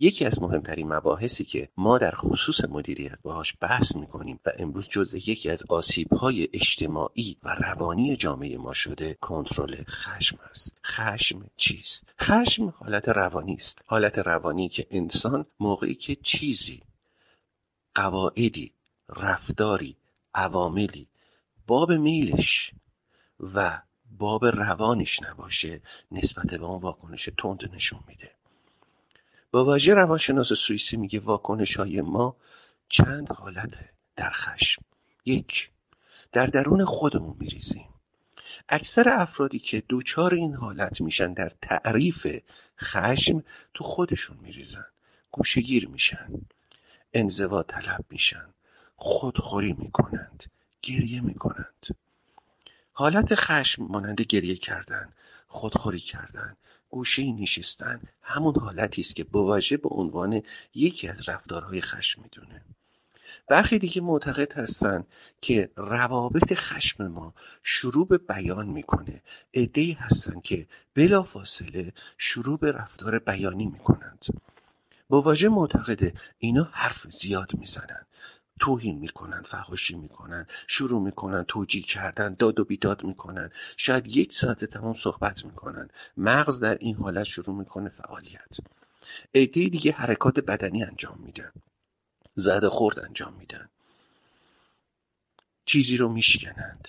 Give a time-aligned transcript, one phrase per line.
[0.00, 5.14] یکی از مهمترین مباحثی که ما در خصوص مدیریت باهاش بحث می‌کنیم و امروز جز
[5.14, 10.78] یکی از آسیبهای اجتماعی و روانی جامعه ما شده کنترل خشم است.
[10.84, 13.78] خشم چیست؟ خشم حالت روانی است.
[13.86, 16.82] حالت روانی که انسان موقعی که چیزی
[17.94, 18.72] قواعدی
[19.08, 19.96] رفتاری
[20.34, 21.08] عواملی
[21.66, 22.72] باب میلش
[23.54, 25.80] و باب روانش نباشه
[26.12, 28.35] نسبت به اون واکنش تند نشون میده.
[29.56, 32.36] با واژه روانشناس سوئیسی میگه واکنش های ما
[32.88, 33.70] چند حالت
[34.16, 34.82] در خشم.
[35.24, 35.70] یک
[36.32, 37.88] در درون خودمون میریزیم.
[38.68, 42.26] اکثر افرادی که دوچار این حالت میشن در تعریف
[42.80, 44.86] خشم تو خودشون میریزن.
[45.30, 46.28] گوشگیر میشن.
[47.14, 48.46] انزوا طلب میشن.
[48.96, 50.44] خودخوری می‌کنند.
[50.82, 51.86] گریه می‌کنند.
[52.92, 55.12] حالت خشم مانند گریه کردن
[55.48, 56.56] خودخوری کردن
[56.96, 58.00] گوشه نشستن.
[58.22, 60.42] همون حالتی است که بواژه به عنوان
[60.74, 62.62] یکی از رفتارهای خشم می‌دونه.
[63.48, 65.04] برخی دیگه معتقد هستن
[65.40, 69.22] که روابط خشم ما شروع به بیان می‌کنه.
[69.50, 74.24] ای هستن که بلا فاصله شروع به رفتار بیانی می‌کنند.
[75.08, 78.06] با واژه معتقده اینا حرف زیاد می‌زنن.
[78.60, 83.50] توهین می‌کنن فحاشی می‌کنن شروع می‌کنن توجیه کردن داد و بیداد می‌کنن.
[83.76, 85.88] شاید یک ساعت تمام صحبت می‌کنن.
[86.16, 88.56] مغز در این حالت شروع می‌کنه فعالیت.
[89.34, 91.52] عده دیگه حرکات بدنی انجام میدن.
[92.34, 93.68] زد خورد انجام میدن.
[95.66, 96.88] چیزی رو میشکنند.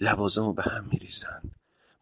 [0.00, 1.42] لوازم رو به هم میریزن.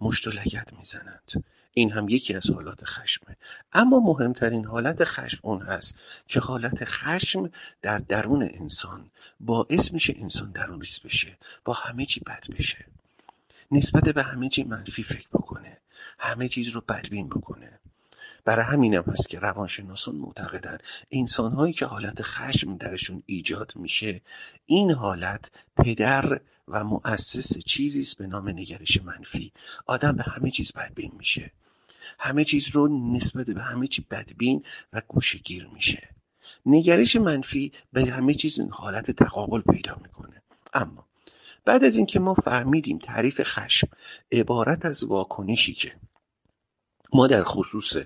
[0.00, 1.44] مشت و لگت می‌زنند.
[1.74, 3.36] این هم یکی از حالات خشمه.
[3.72, 7.50] اما مهمترین حالت خشم اون هست که حالت خشم
[7.82, 12.84] در درون انسان باعث میشه انسان درون ریز بشه با همه چی بد بشه.
[13.70, 15.76] نسبت به همه چی منفی فکر بکنه
[16.18, 17.78] همه چیز رو بدبین بکنه.
[18.44, 20.78] برای همینم هست که روانشناسان معتقدن
[21.10, 24.20] انسانهایی که حالت خشم درشون ایجاد میشه
[24.66, 29.52] این حالت پدر و مؤسس چیزی است به نام نگرش منفی.
[29.86, 31.50] آدم به همه چیز بدبین میشه.
[32.18, 36.08] همه چیز رو نسبت به همه چی بدبین و گوشگیر میشه.
[36.66, 40.42] نگرش منفی به همه چیز این حالت تقابل پیدا می‌کنه.
[40.74, 41.06] اما
[41.64, 43.88] بعد از اینکه ما فهمیدیم تعریف خشم
[44.32, 45.92] عبارت از واکنشی که
[47.12, 47.96] ما در خصوص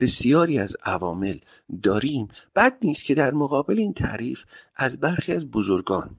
[0.00, 1.38] بسیاری از عوامل
[1.82, 4.44] داریم بد نیست که در مقابل این تعریف
[4.76, 6.16] از برخی از بزرگان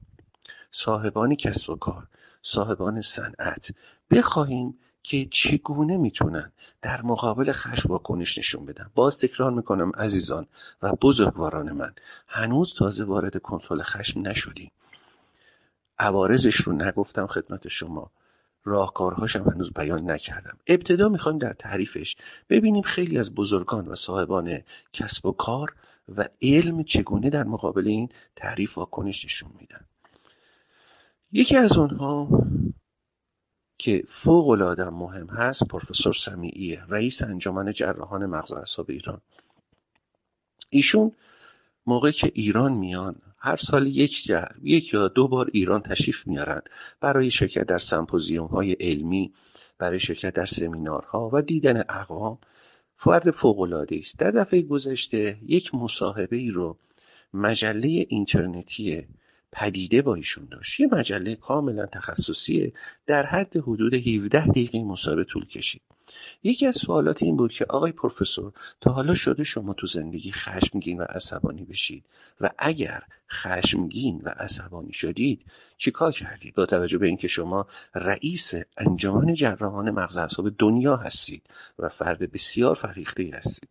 [0.72, 2.08] صاحبان کسب و کار
[2.42, 3.70] صاحبان صنعت
[4.10, 6.52] بخواهیم که چگونه می‌تونن
[6.82, 8.90] در مقابل خشم واکنش نشون بدن.
[8.94, 10.46] باز تکرار می‌کنم عزیزان
[10.82, 11.94] و بزرگواران من
[12.28, 14.70] هنوز تازه وارد کنترل خشم نشدیم.
[15.98, 18.10] عوارضش رو نگفتم خدمت شما.
[18.64, 20.58] راهکارهاش هم هنوز بیان نکردم.
[20.66, 22.16] ابتدا می‌خوایم در تعریفش
[22.48, 24.60] ببینیم خیلی از بزرگان و صاحبان
[24.92, 25.74] کسب و کار
[26.16, 29.80] و علم چگونه در مقابل این تعریف واکنش نشون میدن.
[31.32, 32.28] یکی از اونها
[33.82, 39.20] که فوق العاده مهم هست پروفسور سمیعیه رئیس انجمن جراحان مغز و اعصاب ایران.
[40.70, 41.12] ایشون
[41.86, 44.32] موقعی که ایران میان هر سال یک,
[44.62, 46.62] یک یا دو بار ایران تشریف میارن.
[47.00, 49.32] برای شرکت در سمپوزیوم های علمی
[49.78, 52.38] برای شرکت در سمینارها و دیدن اقوام
[52.96, 54.18] فرد فوق است.
[54.18, 56.78] در دفعه گذشته یک مصاحبه ای رو
[57.34, 59.06] مجله اینترنتی
[59.52, 60.80] پدیده با ایشون داشت.
[60.80, 62.72] یه مجله کاملا تخصصیه.
[63.06, 65.82] در حد حدود 17 دقیقه مصاحبه طول کشید.
[66.42, 71.00] یکی از سوالات این بود که آقای پروفسور تا حالا شده شما تو زندگی خشمگین
[71.00, 72.04] و عصبانی بشید؟
[72.40, 75.44] و اگر خشمگین و عصبانی شدید
[75.76, 81.42] چیکار کردید؟ با توجه به اینکه شما رئیس انجمن جراحان مغز اعصاب دنیا هستید
[81.78, 83.68] و فرد بسیار فریخته هستید.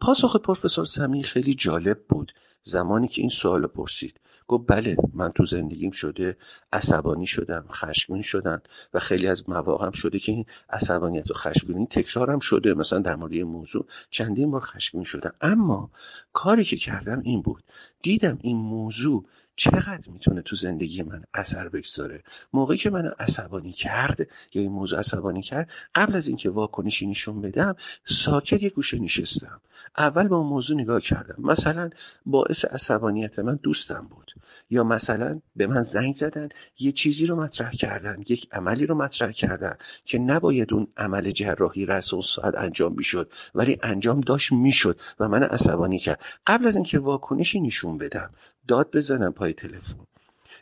[0.00, 2.32] پاسخ پروفسور سمی خیلی جالب بود.
[2.62, 6.36] زمانی که این سوال پرسید گفت بله من تو زندگیم شده
[6.72, 8.62] عصبانی شدم خشمگین شدم
[8.94, 12.74] و خیلی از مواقع هم شده که این عصبانیت و خشمگینی تکرارم شده.
[12.74, 15.32] مثلا در مورد موضوع چندین بار خشمگین شدم.
[15.40, 15.90] اما
[16.32, 17.62] کاری که کردم این بود.
[18.02, 19.24] دیدم این موضوع
[19.56, 22.22] چقدر می‌تونه تو زندگی من اثر بگذاره؟
[22.52, 24.20] موقعی که من عصبانی کرد
[24.54, 29.60] یا این موضوع عصبانی کرد قبل از اینکه واکنشی نشون بدم ساکت یه گوشه نشستم.
[29.98, 31.34] اول با اون موضوع نگاه کردم.
[31.38, 31.90] مثلا
[32.26, 34.32] باعث عصبانیت من دوستم بود.
[34.70, 36.48] یا مثلا به من زنگ زدن
[36.78, 41.86] یه چیزی رو مطرح کردن یک عملی رو مطرح کردن که نباید اون عمل جراحی
[41.86, 46.20] رس اون ساعت انجام می‌شد ولی انجام داشت می‌شد و من عصبانی کرد.
[46.46, 48.30] قبل از اینکه واکنشی نشون بدم
[48.68, 50.06] داد بزنم پای تلفن.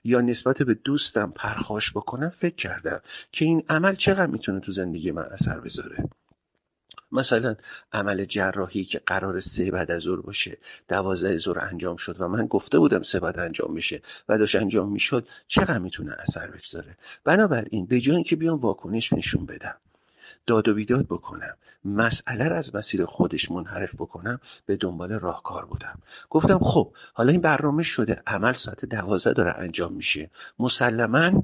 [0.05, 3.01] یا نسبت به دوستم پرخاش بکنم فکر کردم
[3.33, 6.09] که این عمل چقدر می‌تونه تو زندگی من اثر بذاره.
[7.13, 7.57] مثلا
[7.93, 10.59] عمل جراحی که قرار سه بعد از ظهر باشه
[10.89, 14.93] دوازده ظهر انجام شد و من گفته بودم سه بعد انجام میشه و داشت انجام
[14.93, 19.77] می‌شد چقدر می‌تونه اثر بگذاره؟ بنابراین به جای اینکه بیام واکنش نشون بدم.
[20.47, 21.55] داد و بیداد بکنم.
[21.85, 25.99] مسئله رو از مسیر خودش منحرف بکنم به دنبال راهکار بودم.
[26.31, 28.23] گفتم خب حالا این برنامه شده.
[28.27, 30.31] عمل ساعت دوازده داره انجام میشه.
[30.59, 31.43] مسلما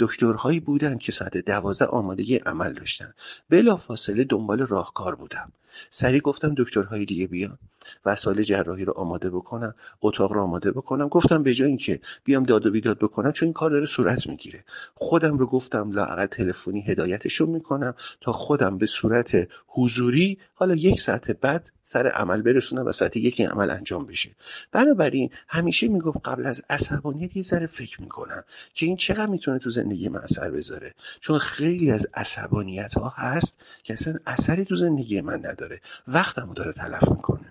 [0.00, 3.14] دکترهایی بودن که ساعت دوازده آمادگی عمل داشتن.
[3.50, 5.52] بلا فاصله دنبال راهکار بودم.
[5.90, 7.58] سریع گفتم دکترهای دیگه بیان
[8.04, 11.08] وسایل جراحی رو آماده بکنم اتاق رو آماده بکنم.
[11.08, 14.64] گفتم به جای اینکه بیام داد و بیداد بکنم چون این کار داره صورت می‌گیره.
[14.94, 21.30] خودم رو گفتم لاقل تلفنی هدایتشون می‌کنم تا خودم به صورت حضوری حالا یک ساعت
[21.30, 24.30] بعد سر عمل برسونم و ساعت یکی عمل انجام بشه.
[24.72, 28.44] بنابراین همیشه می‌گفت قبل از عصبانیت یه ذره فکر می‌کنم
[28.74, 30.94] که این چقدر می‌تونه تو زندگی من اثر بذاره.
[31.20, 35.80] چون خیلی از عصبانیت ها هست که اصلا اثری تو زندگی من نداره.
[36.08, 37.49] وقتمو داره تلف می‌کنه.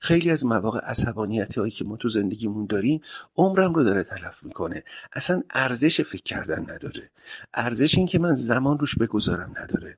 [0.00, 3.00] خیلی از مواقع عصبانیتی هایی که ما تو زندگیمون داریم
[3.36, 4.82] عمرم رو داره تلف می‌کنه.
[5.12, 7.10] اصلا ارزش فکر کردن نداره.
[7.54, 9.96] ارزش این که من زمان روش بگذارم نداره.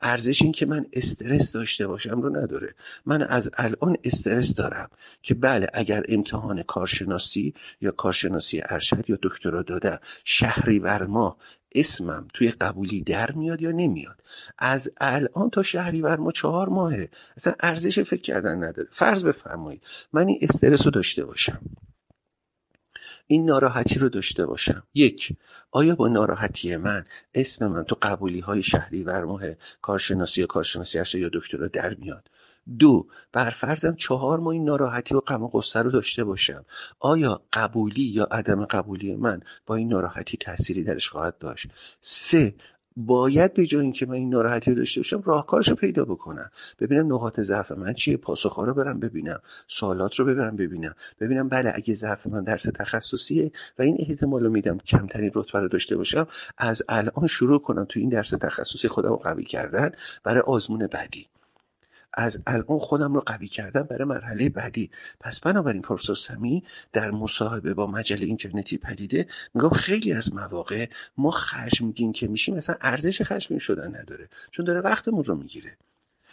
[0.00, 2.74] ارزش این که من استرس داشته باشم رو نداره.
[3.06, 4.90] من از الان استرس دارم
[5.22, 11.36] که بله اگر امتحان کارشناسی یا کارشناسی ارشد یا دکترا دادم شهریور ماه
[11.72, 14.22] اسمم توی قبولی در میاد یا نمیاد؟
[14.58, 17.08] از الان تا شهریور ما چهار ماهه.
[17.36, 18.88] اصلا ارزش فکر کردن نداره.
[18.90, 19.82] فرض بفرمایید.
[20.12, 21.60] من این استرس رو داشته باشم.
[23.26, 24.82] این ناراحتی رو داشته باشم.
[24.94, 25.36] یک
[25.70, 29.42] آیا با ناراحتی من اسم من تو قبولی های شهری ماه
[29.82, 32.30] کارشناسی یا کارشناسی یا دکترا در میاد؟
[32.78, 36.64] دو بر فرضم چهار ماه این ناراحتی و غم و غصه رو داشته باشم.
[37.00, 41.66] آیا قبولی یا عدم قبولی من با این ناراحتی تأثیری درش خواهد داشت؟
[42.00, 42.54] سه
[42.96, 46.50] باید به جای اینکه من این ناراحتی رو داشته باشم راهکارش رو پیدا بکنم.
[46.78, 50.94] ببینم نقاط ضعف من چیه پاسخها رو برم ببینم سوالات رو ببرم ببینم.
[51.20, 55.68] ببینم بله اگه ضعف من درس تخصصیه و این احتمال رو میدم کمترین رتبه رو
[55.68, 56.26] داشته باشم
[56.58, 59.90] از الان شروع کنم تو این درس تخصصی خودم رو قوی کردن
[60.24, 61.26] برای آزمون بعدی.
[62.16, 64.90] از الان خودم رو قوی کردم برای مرحله بعدی.
[65.20, 70.86] پس بنابراین پروفسور سمی در مصاحبه با مجله اینترنتی پدیده میگم خیلی از مواقع
[71.18, 74.28] ما خشمگین که میشیم مثلا ارزش خشمگین شدن نداره.
[74.50, 75.76] چون داره وقتمون رو می‌گیره.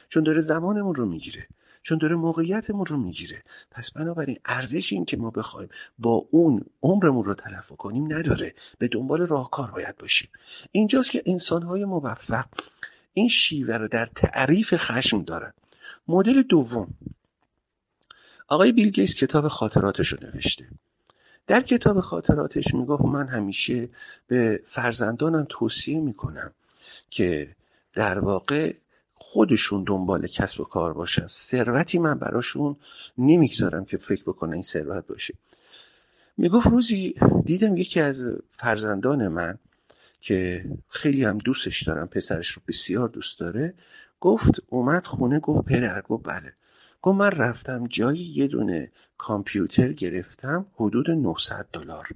[0.09, 1.47] چون داره زمانمون رو می‌گیره.
[1.81, 3.43] چون داره موقعیتمون رو می‌گیره.
[3.71, 5.69] پس بنابراین ارزش این که ما بخوایم
[5.99, 8.53] با اون عمرمون رو تلف کنیم نداره.
[8.77, 10.29] به دنبال راهکار باید باشیم.
[10.71, 12.45] اینجاست که انسانهای موفق
[13.13, 15.53] این شیوه رو در تعریف خشم دارن.
[16.07, 16.93] مدل دوم.
[18.47, 20.67] آقای بیل گیتس کتاب خاطراتش رو نوشته.
[21.47, 23.89] در کتاب خاطراتش می‌گفت من همیشه
[24.27, 26.51] به فرزندانم توصیه می‌کنم
[27.09, 27.55] که
[27.93, 28.73] در واقع
[29.15, 31.27] خودشون دنبال کسب و کار باشن.
[31.27, 32.75] ثروتی من براشون
[33.17, 35.33] نمی‌گذارم که فکر بکنن این ثروت باشه.
[36.37, 37.15] می‌گفت روزی
[37.45, 39.57] دیدم یکی از فرزندان من
[40.23, 43.73] که خیلی هم دوستش دارم پسرش رو بسیار دوست داره
[44.19, 46.53] گفت اومد خونه گفت پدر گفت بله.
[47.01, 52.07] گفت من رفتم جایی یه دونه کامپیوتر گرفتم حدود 900 دلار.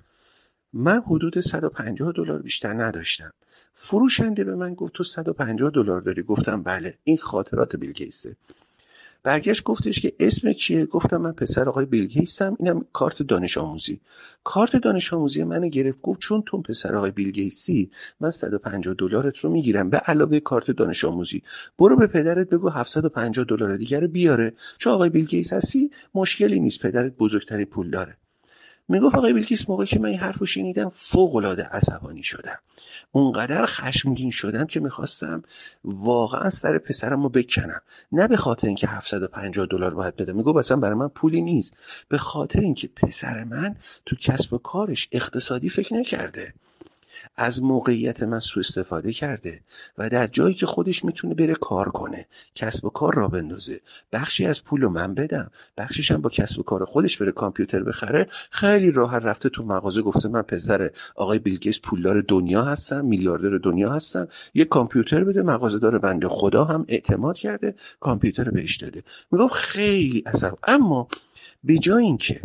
[0.74, 3.34] من حدود 150 دلار بیشتر نداشتم.
[3.74, 6.98] فروشنده به من گفت تو 150 دلار داری؟ گفتم بله.
[7.04, 7.94] این خاطرات بیل
[9.28, 14.02] برگشت گفتش که اسم چیه؟ گفتم من پسر آقای بیلگیتسم اینم کارت دانش آموزی.
[14.44, 19.50] کارت دانش آموزی من گرفت گفت چون تو پسر آقای بیلگیتسی من 150 دلارت رو
[19.50, 19.90] می‌گیرم.
[19.90, 21.44] به علاوه کارت دانش آموزی.
[21.80, 24.54] برو به پدرت بگو 750 دلار دیگر رو بیاره.
[24.78, 26.82] چون آقای بیلگیتس هستی مشکلی نیست.
[26.82, 28.18] پدرت بزرگتری پول داره
[28.88, 32.60] می‌گفت آقای بیلکیس موقعی که من این حرف رو شنیدم فوق العاده عصبانی شدم.
[33.12, 35.44] اونقدر خشمگین شدم که می‌خواستم
[35.84, 37.82] واقعا سر پسرم رو بکنم.
[38.12, 40.36] نه به خاطر اینکه 750 دلار باید بدم.
[40.36, 41.74] می‌گفت اصلا برای من پولی نیست.
[42.10, 43.76] به خاطر اینکه پسر من
[44.06, 46.54] تو کسب و کارش اقتصادی فکر نکرده.
[47.36, 49.60] از موقعیت من سوء استفاده کرده
[49.98, 53.82] و در جایی که خودش می‌تونه بره کار کنه کسب و کار را بندازه.
[54.12, 55.52] بخشی از پول رو من بدم.
[55.78, 58.28] بخشیش هم با کسب و کار خودش بره کامپیوتر بخره.
[58.52, 63.94] خیلی راحت رفته تو مغازه گفته من پسر آقای بیلگیس پولدار دنیا هستم میلیاردر دنیا
[63.94, 64.28] هستم.
[64.54, 69.04] یه کامپیوتر بده مغازه داره بنده خدا هم اعتماد کرده کامپیوتر بهش داده.
[69.32, 70.54] میگم خیلی عصب.
[70.64, 71.08] اما
[71.64, 72.42] به جای اینکه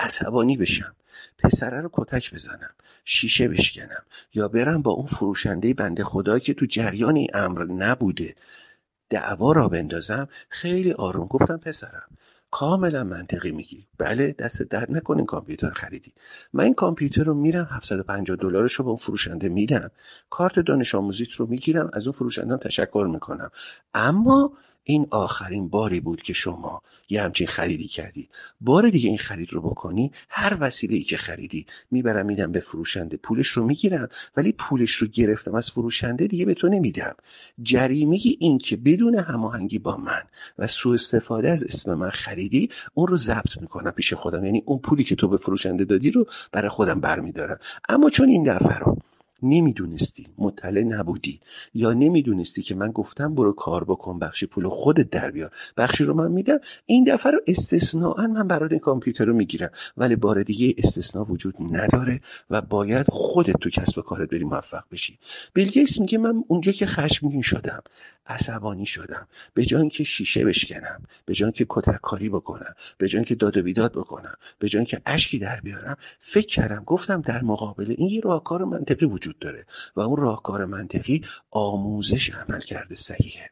[0.00, 0.94] عصبانی بشم
[1.38, 2.70] پسره رو کتک بزنم
[3.04, 4.02] شیشه بشکنم
[4.34, 8.34] یا برم با اون فروشنده بنده خدا که تو جریان این امر نبوده.
[9.10, 10.28] دعوا را بندازم.
[10.48, 11.26] خیلی آروم.
[11.26, 12.08] گفتم پسرم
[12.50, 13.86] کاملا منطقی میگی.
[13.98, 16.12] بله دست درد نکنین کامپیوتر خریدی.
[16.52, 19.90] من این کامپیوتر رو میرم 750 دلارش رو به اون فروشنده میدم.
[20.30, 23.50] کارت دانش آموزیت رو می‌گیرم از اون فروشنده تشکر می‌کنم.
[23.94, 24.52] اما
[24.90, 28.28] این آخرین باری بود که شما یه همچین خریدی کردی.
[28.60, 33.16] بار دیگه این خرید رو بکنی هر وسیله ای که خریدی می‌برم میدم به فروشنده.
[33.16, 35.54] پولش رو می‌گیرم ولی پولش رو گرفتم.
[35.54, 37.14] از فروشنده دیگه به تو نمیدم.
[37.62, 40.22] جریمه این که بدون هماهنگی با من
[40.58, 44.44] و سوء استفاده از اسم من خریدی اون رو ضبط می‌کنم پیش خودم.
[44.44, 47.58] یعنی اون پولی که تو به فروشنده دادی رو برای خودم برمیدارم.
[47.88, 48.98] اما چون این دفعه رو
[49.42, 50.26] نمی‌دونستی.
[50.38, 51.40] مطلع نبودی.
[51.74, 55.50] یا نمی‌دونستی که من گفتم برو کار بکن بخشی پول خودت در بیار.
[55.76, 56.58] بخشی رو من میدم.
[56.86, 59.70] این دفعه رو استثناا من برات این کامپیوتر رو می‌گیرم.
[59.96, 64.84] ولی بار دیگه استثنا وجود نداره و باید خودت تو کسب و کارت بری موفق
[64.92, 65.18] بشی.
[65.54, 67.82] بیل میگه من اونجا که خشمگین شدم
[68.26, 69.28] عصبانی شدم.
[69.54, 73.56] به جای اینکه شیشه بشکنم به جای اینکه کتک کاری بکنم به جای اینکه داد
[73.56, 78.10] و بیداد بکنم به جای اینکه اشکی در بیارم فکر کردم گفتم در مقابل این
[78.10, 79.66] یه راهکار منطقی وجود داره
[79.96, 83.50] و اون راهکار منطقی آموزش عمل کرده صحیحه.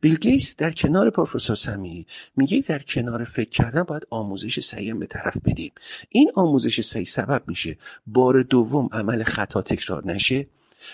[0.00, 5.06] بیل گیتس در کنار پروفسور سمی میگه در کنار فکر کردن باید آموزش صحیح به
[5.06, 5.72] طرف بدیم.
[6.08, 10.46] این آموزش صحیح سبب میشه بار دوم عمل خطا تکرار نشه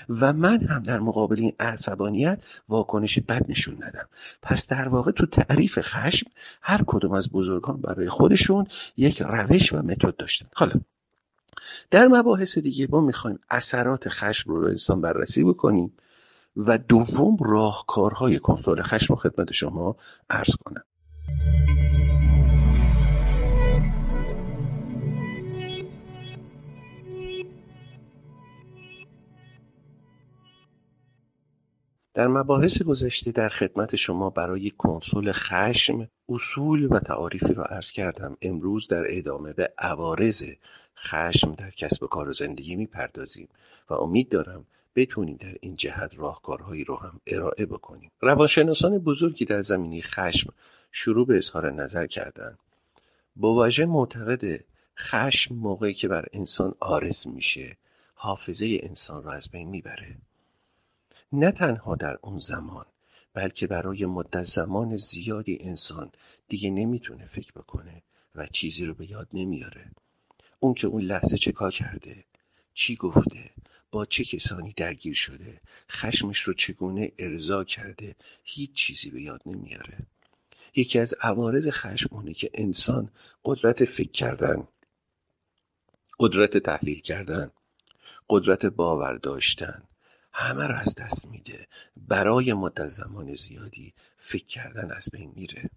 [0.09, 4.09] و من هم در مقابل این عصبانیت واکنش بد نشون ندم.
[4.43, 6.27] پس در واقع تو تعریف خشم
[6.63, 10.47] هر کدوم از بزرگان برای خودشون یک روش و متد داشتن.
[10.55, 10.81] حالا
[11.91, 15.93] در مباحث دیگه ما می‌خوایم اثرات خشم رو, انسان بررسی بکنیم
[16.57, 19.97] و دوم راهکارهای کنترل خشم رو خدمت شما
[20.31, 20.85] عرض کنم.
[32.17, 38.37] در مباحث گذشته در خدمت شما برای کنترل خشم اصول و تعاریفی را عرض کردم.
[38.43, 40.45] امروز در ادامه به عوارض
[40.97, 43.49] خشم در کسب و کار و زندگی می‌پردازیم
[43.91, 48.11] و امید دارم بتونیم در این جهت راهکارهایی رو هم ارائه بکنیم.
[48.21, 50.53] روانشناسان بزرگی در زمینی خشم
[50.93, 52.59] شروع به اظهار نظر کردند.
[53.37, 54.65] با واژه معتقد
[54.99, 57.77] خشم موقعی که بر انسان آرز میشه
[58.15, 60.17] حافظه انسان را از بین می‌بره.
[61.33, 62.87] نه تنها در اون زمان
[63.35, 66.13] بلکه برای مدت زمان زیادی انسان
[66.49, 68.03] دیگه نمی‌تونه فکر بکنه
[68.35, 69.91] و چیزی رو به یاد نمیاره.
[70.61, 72.25] اون که اون لحظه چه کار کرده
[72.75, 73.51] چی گفته
[73.91, 79.99] با چه کسانی درگیر شده خشمش رو چگونه ارضا کرده هیچ چیزی به یاد نمیاره.
[80.77, 83.11] یکی از عوارض خشم اونه که انسان
[83.45, 84.69] قدرت فکر کردن
[86.19, 87.51] قدرت تحلیل کردن
[88.29, 89.83] قدرت باور داشتن
[90.39, 91.67] همه رو از دست میده.
[91.97, 95.71] برای مدت زمان زیادی فکر کردن از بین میره.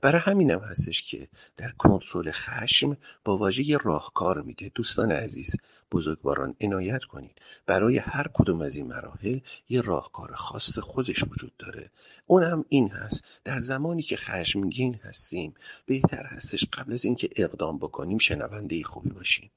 [0.00, 4.70] برای همینم هستش که در کنترل خشم با واژه راهکار میده.
[4.74, 5.56] دوستان عزیز
[5.92, 7.40] بزرگواران عنایت کنید.
[7.66, 11.90] برای هر کدوم از این مراحل یه راهکار خاص خودش وجود داره.
[12.26, 13.24] اون هم این هست.
[13.44, 15.54] در زمانی که خشمگین هستیم
[15.86, 19.50] بهتر هستش قبل از اینکه اقدام بکنیم شنونده خوبی باشیم.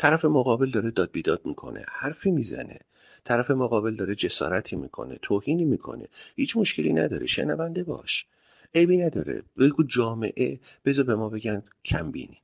[0.00, 2.78] طرف مقابل داره داد بیداد می‌کنه حرفی می‌زنه.
[3.24, 6.08] طرف مقابل داره جسارتی می‌کنه توهینی می‌کنه.
[6.36, 8.26] هیچ مشکلی نداره شنونده باش.
[8.74, 9.42] عیبی نداره.
[9.58, 12.38] بگو جامعه بذار به ما بگن کمبینی.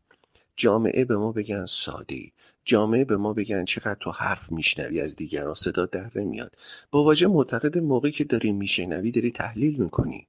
[0.56, 2.32] جامعه به ما بگن ساده
[2.64, 6.56] جامعه به ما بگن چقدر تو حرف میشنوی از دیگران صدا در نمیاد.
[6.90, 10.26] با واژه معتقد موقعی که داری میشنوی داری تحلیل می‌کنی.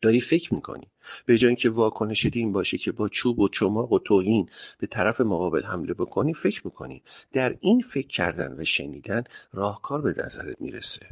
[0.00, 0.86] داری فکر می‌کنی.
[1.26, 5.20] به جای اینکه واکنش این باشه که با چوب و چماق و توهین به طرف
[5.20, 7.02] مقابل حمله بکنی فکر می‌کنی
[7.32, 11.06] در این فکر کردن و شنیدن راهکار به نظرت می‌رسه؟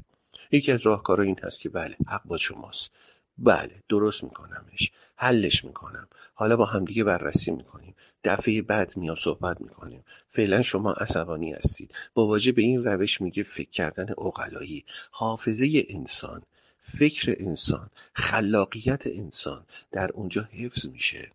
[0.53, 2.91] یکی از راهکارها این هست که بله حق با شماست.
[3.39, 4.93] بله درست میکنمش.
[5.17, 6.09] حلش می‌کنم.
[6.35, 7.95] حالا با همدیگه بررسی می‌کنیم.
[8.25, 10.05] دفعه بعد میام صحبت می‌کنیم.
[10.31, 11.95] فعلا شما عصبانی هستید.
[12.15, 16.43] با واجه به این روش میگه فکر کردن اقلایی حافظه انسان
[16.99, 21.31] فکر انسان خلاقیت انسان در اونجا حفظ میشه.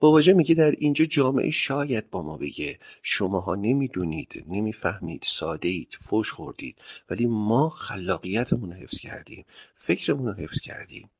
[0.00, 6.32] باباجه میگه در اینجا جامعه شاید با ما بگه شماها نمی‌دونید نمی‌فهمید ساده اید فوش
[6.32, 6.76] خوردید
[7.10, 9.44] ولی ما خلاقیتمون رو حفظ کردیم
[9.76, 11.10] فکرمون رو حفظ کردیم.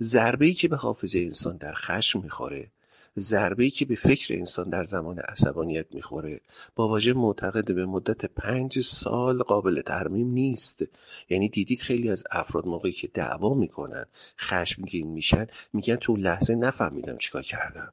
[0.00, 2.70] ضربه ای که به حافظه انسان در خشم می‌خوره
[3.18, 6.40] ضربه ای که به فکر انسان در زمان عصبانیت می‌خوره.
[6.74, 10.82] با واژه معتقد به مدت پنج سال قابل ترمیم نیست.
[11.28, 14.06] یعنی دیدید خیلی از افراد موقعی که دعوا می‌کنن
[14.38, 17.92] خشمگین میشن میگن تو لحظه نفهمیدم چیکار کردم.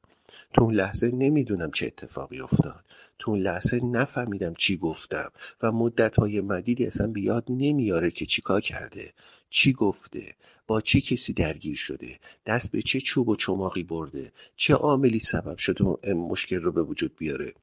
[0.52, 2.84] تو اون لحظه نمی‌دونم چه اتفاقی افتاد.
[3.18, 8.60] تو اون لحظه نفهمیدم چی گفتم و مدت های مدیدی اصلا بیاد نمیاره که چیکار
[8.60, 9.12] کرده
[9.50, 10.34] چی گفته
[10.66, 15.58] با چه کسی درگیر شده؟ دست به چه چوب و چماقی برده؟ چه عاملی سبب
[15.58, 17.54] شده مشکل رو به وجود بیاره؟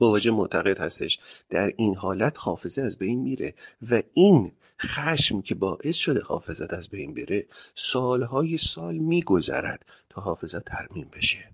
[0.00, 1.18] واجه معتقد هستش
[1.50, 3.54] در این حالت حافظه از بین میره
[3.90, 10.64] و این خشم که باعث شده حافظت از بین بره سالهای سال میگذرد تا حافظت
[10.64, 11.50] ترمیم بشه.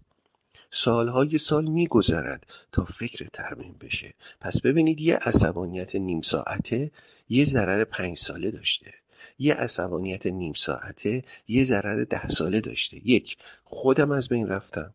[0.70, 4.14] سالهای سال میگذرد تا فکر ترمیم بشه.
[4.40, 6.90] پس ببینید یه عصبانیت نیم ساعته
[7.28, 8.94] یه ضرر پنج ساله داشته.
[9.38, 13.08] یه عصبانیت نیم ساعته یه ضرر ده ساله داشته.
[13.08, 14.94] یک خودم از بین رفتم.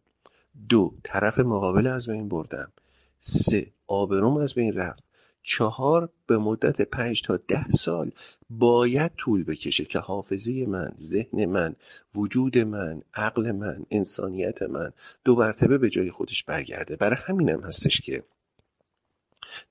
[0.69, 2.71] دو طرف مقابل از بین بردم.
[3.19, 5.03] سه آبروم از بین رفت.
[5.43, 8.11] چهار به مدت پنج تا ده سال
[8.49, 11.75] باید طول بکشه که حافظه من ذهن من
[12.15, 14.91] وجود من عقل من انسانیت من
[15.25, 16.95] دو مرتبه به جای خودش برگرده.
[16.95, 18.23] برای همینم هستش که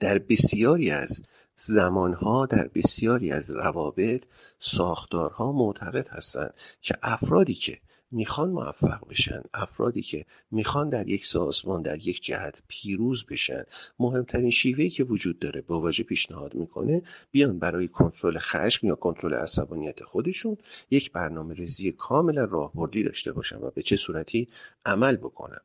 [0.00, 1.23] در بسیاری از
[1.67, 4.25] زمانها در بسیاری از روابط
[4.59, 7.79] ساختارها معتقد هستند که افرادی که
[8.12, 13.64] می‌خوان موفق بشن افرادی که می‌خوان در یک سازمان در یک جهت پیروز بشن
[13.99, 19.35] مهمترین شیوهی که وجود داره با واژه پیشنهاد می‌کنه بیان برای کنترل خشم یا کنترل
[19.35, 20.57] عصبانیت خودشون
[20.90, 24.49] یک برنامه ریزی کاملا راهبردی داشته باشن و به چه صورتی
[24.87, 25.61] عمل بکنن.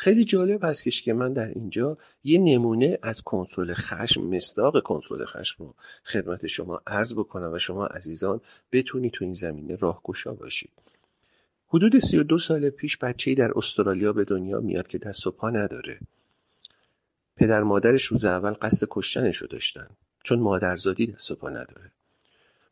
[0.00, 5.64] خیلی جالب هستش که من در اینجا یه نمونه از کنترل خشم مصداق کنترل خشم
[5.64, 8.40] رو خدمت شما عرض بکنم و شما عزیزان
[8.72, 10.70] بتونید تو این زمینه راهگشا باشید
[11.68, 15.98] حدود 32 سال پیش بچه‌ای در استرالیا به دنیا میاد که دست و پا نداره.
[17.36, 19.88] پدر مادرش روز اول قصد کشتنش رو داشتن
[20.22, 21.90] چون مادرزادی دست و پا نداره.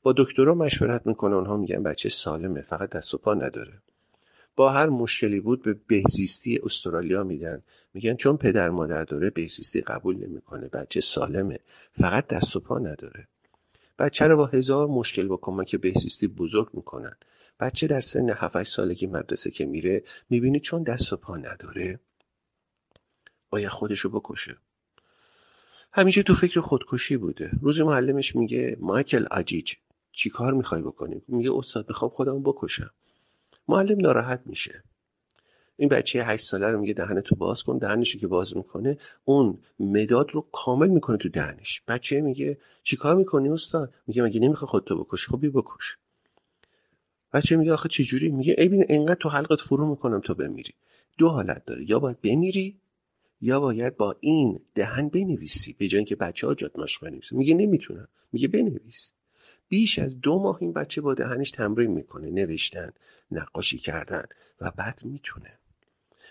[0.03, 3.73] با دکترها مشورت می‌کنه اونها میگن بچه سالمه فقط دست و پا نداره.
[4.59, 7.62] با هر مشکلی بود به بهزیستی استرالیا میدن.
[7.95, 11.59] میگن چون پدر مادر داره بهزیستی قبول نمی‌کنه بچه سالمه.
[12.00, 13.29] فقط دست و پا نداره.
[13.99, 17.17] بچه رو با هزار مشکل با کمک بهزیستی بزرگ می‌کنن.
[17.61, 22.00] بچه در سن 7 سالگی مدرسه که میره می‌بینی چون دست و پا نداره
[23.50, 24.57] باید خودشو بکشه.
[25.93, 27.50] همیشه تو فکر خودکشی بوده.
[27.62, 29.75] روزی معلمش میگه مایکل آجیج
[30.12, 32.90] چی کار می‌خوای بکنی؟ میگه استاد می‌خوام خودم بکشم.
[33.68, 34.83] معلم ناراحت میشه.
[35.76, 39.59] این بچه هشت ساله رو میگه دهن تو باز کن دهنشو که باز می‌کنه اون
[39.81, 41.83] مداد رو کامل می‌کنه تو دهنش.
[41.88, 45.96] بچه میگه چیکار می‌کنی استاد؟ میگه مگه نمی‌خوای خودتو بکشی خب بی بکش.
[47.33, 50.72] بچه میگه آخه چه جوری؟ میگه ای ببین انقدر تو حلقت فرو می‌کنم تا بمیری.
[51.18, 51.90] دو حالت داره.
[51.90, 52.81] یا باید بمیری
[53.40, 57.37] یا باید با این دهن بنویسی به جای اینکه بچه ها جات ماش بنویسه.
[57.37, 58.09] میگه نمی‌تونم.
[58.33, 59.12] میگه بنویس.
[59.68, 62.92] بیش از دو ماه این بچه با دهنش تمرین می‌کنه نوشتن
[63.31, 64.24] نقاشی کردن
[64.61, 65.59] و بعد می‌تونه.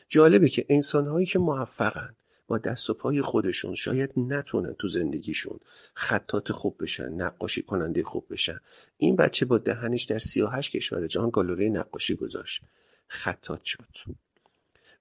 [0.09, 2.15] جالبه که انسانهایی که موفقن
[2.47, 5.59] با دست و پای خودشون شاید نتونن تو زندگیشون
[5.93, 8.59] خطات خوب بشن نقاشی کننده خوب بشن.
[8.97, 12.61] این بچه با دهنش در 38 کشور جهان گالری نقاشی گذاشت.
[13.07, 13.85] خطات شد.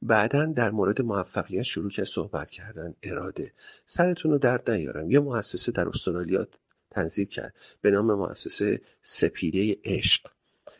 [0.03, 3.53] بعدا در مورد موفقیت شروع کرد صحبت کردن اراده.
[3.87, 5.11] سرتون رو درد نیارم.
[5.11, 6.49] یه مؤسسه در استرالیا
[6.97, 7.55] تنظیم کرد.
[7.81, 10.31] به نام مؤسسه سپیده عشق.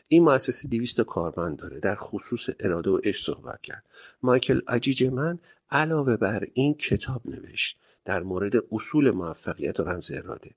[0.07, 1.79] این مؤسسه 200 کارمند داره.
[1.79, 3.83] در خصوص اراده و عشق صحبت کرد.
[4.23, 5.39] مایکل اجیج من
[5.71, 7.77] علاوه بر این کتاب نوشت.
[8.05, 10.51] در مورد اصول موفقیت و رمز اراده.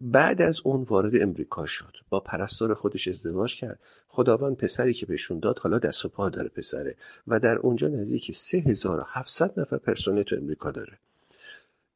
[0.00, 1.96] بعد از اون وارد امریکا شد.
[2.08, 3.80] با پرستار خودش ازدواج کرد.
[4.08, 6.96] خداوند پسری که بهشون داد حالا دست و پا داره پسره.
[7.26, 10.98] و در اونجا نزدیک 3700 نفر پرسنل تو امریکا داره.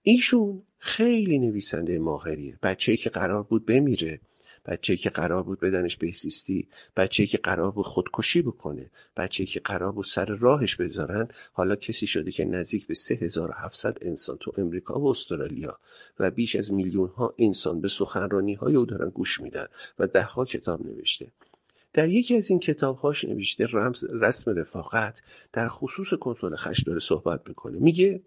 [0.02, 2.58] ایشون خیلی نویسنده ماهریه.
[2.62, 4.20] بچه‌ای که قرار بود بمیره
[4.66, 9.92] بچه‌ای که قرار بود بدنش بهزیستی بچه‌ای که قرار بود خودکشی بکنه بچه‌ای که قرار
[9.92, 11.28] بود سر راهش بذارن.
[11.52, 15.78] حالا کسی شده که نزدیک به 3700 انسان تو امریکا و استرالیا
[16.18, 19.66] و بیش از میلیون ها انسان به سخنرانی های او دارن گوش میدن
[19.98, 21.26] و ده ها کتاب نوشته.
[21.92, 27.48] در یکی از این کتابهاش نوشته رمز رسم رفاقت در خصوص کنترل خشم داره صحبت
[27.48, 27.78] می‌کنه.
[27.78, 28.20] میگه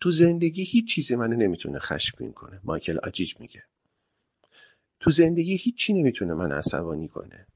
[0.00, 2.60] تو زندگی هیچ چیزی منو نمی‌تونه خشمگین کنه.
[2.64, 3.62] مایکل آجیج میگه.
[5.00, 7.46] تو زندگی هیچی نمی‌تونه من عصبانی کنه.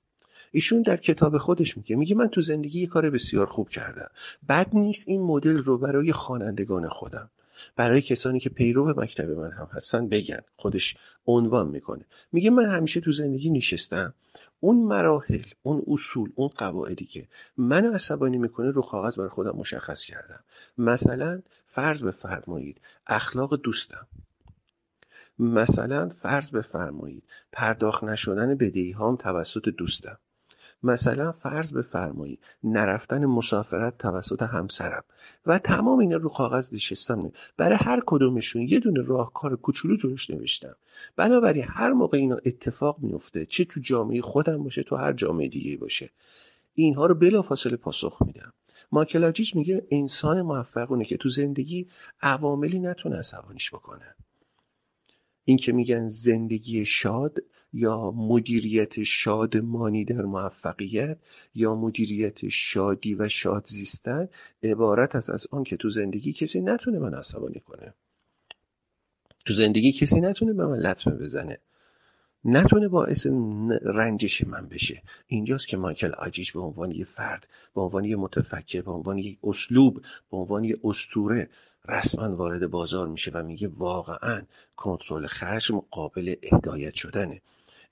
[0.52, 1.96] ایشون در کتاب خودش میگه.
[1.96, 4.10] میگه من تو زندگی یه کار بسیار خوب کردم.
[4.48, 7.30] بد نیست این مدل رو برای خوانندگان خودم.
[7.76, 10.40] برای کسانی که پیرو مکتب من هم هستن بگن.
[10.56, 12.04] خودش عنوان می‌کنه.
[12.32, 14.14] میگه من همیشه تو زندگی نشستم.
[14.60, 20.04] اون مراحل اون اصول اون قواعدی که من عصبانی می‌کنه رو کاغذ برای خودم مشخص
[20.04, 20.40] کردم.
[20.78, 24.06] مثلا فرض بفرمایید اخلاق دوستم.
[25.38, 30.18] مثلا فرض بفرمایید پرداخت نشدن بدهی هام توسط دوستم.
[30.82, 35.04] مثلا فرض بفرمایید نرفتن مسافرت توسط همسرم
[35.46, 37.32] و تمام اینا رو کاغذ نشستم.
[37.56, 40.74] برای هر کدومشون یه دونه راهکار کوچولو جلوش نوشتم.
[41.16, 45.76] بنابراین هر موقع اینا اتفاق میفته چه تو جامعه خودم باشه تو هر جامعه دیگه
[45.76, 46.10] باشه
[46.74, 48.52] اینها رو بلافاصله پاسخ میدم.
[48.92, 51.88] ماکلاجیچ میگه انسان موفقونه که تو زندگی
[52.22, 54.14] عواملی نتونه عصبانیش بکنه.
[55.44, 57.38] این که میگن زندگی شاد
[57.72, 61.18] یا مدیریت شادمانی در موفقیت
[61.54, 64.28] یا مدیریت شادی و شاد زیستن
[64.62, 67.94] عبارت از از آن که تو زندگی کسی نتونه من عصبانی کنه.
[69.46, 71.58] تو زندگی کسی نتونه به من لطمه بزنه.
[72.44, 73.26] نتونه باعث
[73.82, 75.02] رنجش من بشه.
[75.26, 79.36] اینجاست که مایکل آجیش به عنوان یه فرد به عنوان یه متفکر به عنوان یه
[79.44, 81.50] اسلوب به عنوان یه استوره
[81.88, 84.42] رسما وارد بازار میشه و میگه واقعا
[84.76, 87.42] کنترل خشم قابل هدایت شدنه.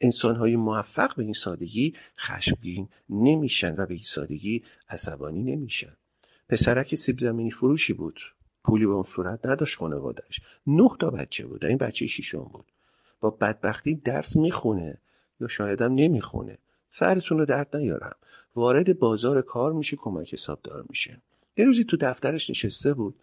[0.00, 5.96] انسان های موفق به این سادگی خشمگین نمیشن و به این سادگی عصبانی نمیشن.
[6.48, 8.20] پسرک سیب زمینی فروشی بود.
[8.64, 11.64] پولی به اون صورت نداشت خانوادش نه تا بچه بود.
[11.64, 12.64] این بچه شیشم بود.
[13.20, 14.98] با بدبختی درس می‌خونه
[15.40, 16.58] یا شایدم نمی‌خونه.
[16.90, 18.16] سرتون رو درد نیارم.
[18.54, 21.22] وارد بازار کار میشه کمک حسابدار میشه.
[21.56, 23.14] یه روزی تو دفترش نشسته بود.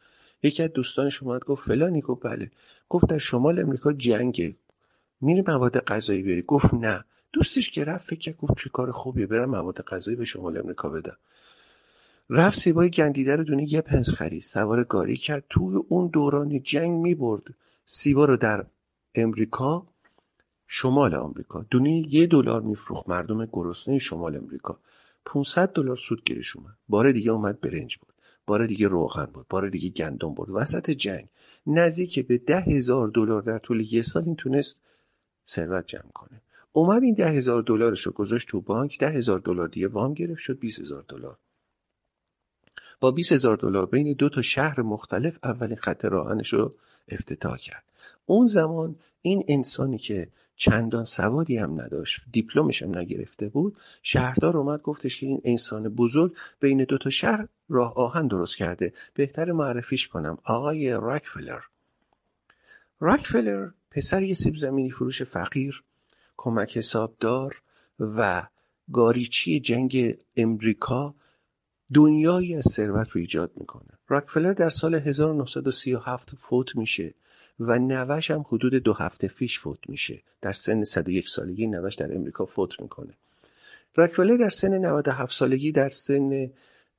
[0.44, 2.02] یکی از دوستانش اومد گفت فلانی.
[2.02, 2.52] گفت بله.
[2.90, 4.56] گفت در شمال امریکا جنگه.
[5.24, 7.06] میری مواد غذایی بری گفت نه.
[7.34, 11.18] دوستش که رفت فکر گفت چه کار خوبیه برم مواد غذایی به شمال امریکا بدم.
[12.30, 14.42] رفت سیبای گندیده رو دونه یه پنس خرید.
[14.42, 15.44] سوار گاری کرد.
[15.50, 17.44] توی اون دوران جنگ می‌برد.
[17.86, 18.66] سیبا رو در
[19.16, 19.88] امریکا
[20.68, 23.10] شمال آمریکا دونه یه دلار میفروخت.
[23.10, 24.80] مردم گرسنه شمال امریکا.
[25.26, 26.78] 500 دلار سود گیرش اومد.
[26.90, 28.14] بار دیگه اومد برنج بود
[28.46, 31.28] بار دیگه روغن بود بار دیگه گندم بود وسط جنگ.
[31.68, 34.78] نزدیک به ده هزار دلار در طول یه سال این تونست
[35.48, 36.42] ثروت جمع کنه.
[36.72, 40.42] اومد این ده هزار دلارش رو گذاشت تو بانک ده هزار دلار دیگه وام گرفت
[40.42, 41.38] شد 20 هزار دلار.
[43.00, 46.76] با 20 هزار دلار بین دو تا شهر مختلف اولین خط راهنش رو
[47.08, 47.84] افتتاح کرد.
[48.26, 54.82] اون زمان این انسانی که چندان سوادی هم نداشت دیپلمش هم نگرفته بود شهردار اومد
[54.82, 58.94] گفتش که این انسان بزرگ بین دو تا شهر راه آهن درست کرده.
[59.14, 60.38] بهتر معرفیش کنم.
[60.44, 61.62] آقای راکفلر
[63.00, 65.84] راکفلر پسر یه سیب زمینی فروش فقیر
[66.38, 67.62] کمک حسابدار
[68.00, 68.48] و
[68.94, 71.16] گاریچی جنگ امریکا
[71.94, 74.00] دنیایی از ثروت رو ایجاد می‌کنه.
[74.08, 77.14] راکفلر در سال 1937 فوت میشه
[77.60, 80.22] و نوش هم حدود دو هفته پیش فوت میشه.
[80.42, 83.14] در سن 101 سالگی نوش در امریکا فوت می‌کنه.
[83.96, 86.52] راکفلر در سن 97 سالگی در سن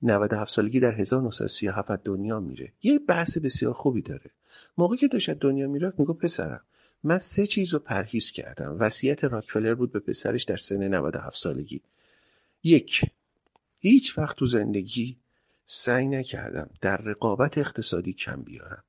[0.02, 2.72] 97 سالگی در 1937 دنیا میره.
[2.82, 4.30] یه بحث بسیار خوبی داره.
[4.78, 6.60] موقعی که داشت دنیا می‌رفت میگو پسرم
[7.04, 8.76] من سه چیز رو پرهیز کردم.
[8.80, 11.80] وصیت راکفلر بود به پسرش در سن 97 سالگی.
[12.62, 13.04] یک
[13.78, 15.16] هیچ وقت تو زندگی
[15.64, 18.84] سعی نکردم در رقابت اقتصادی کم بیارم.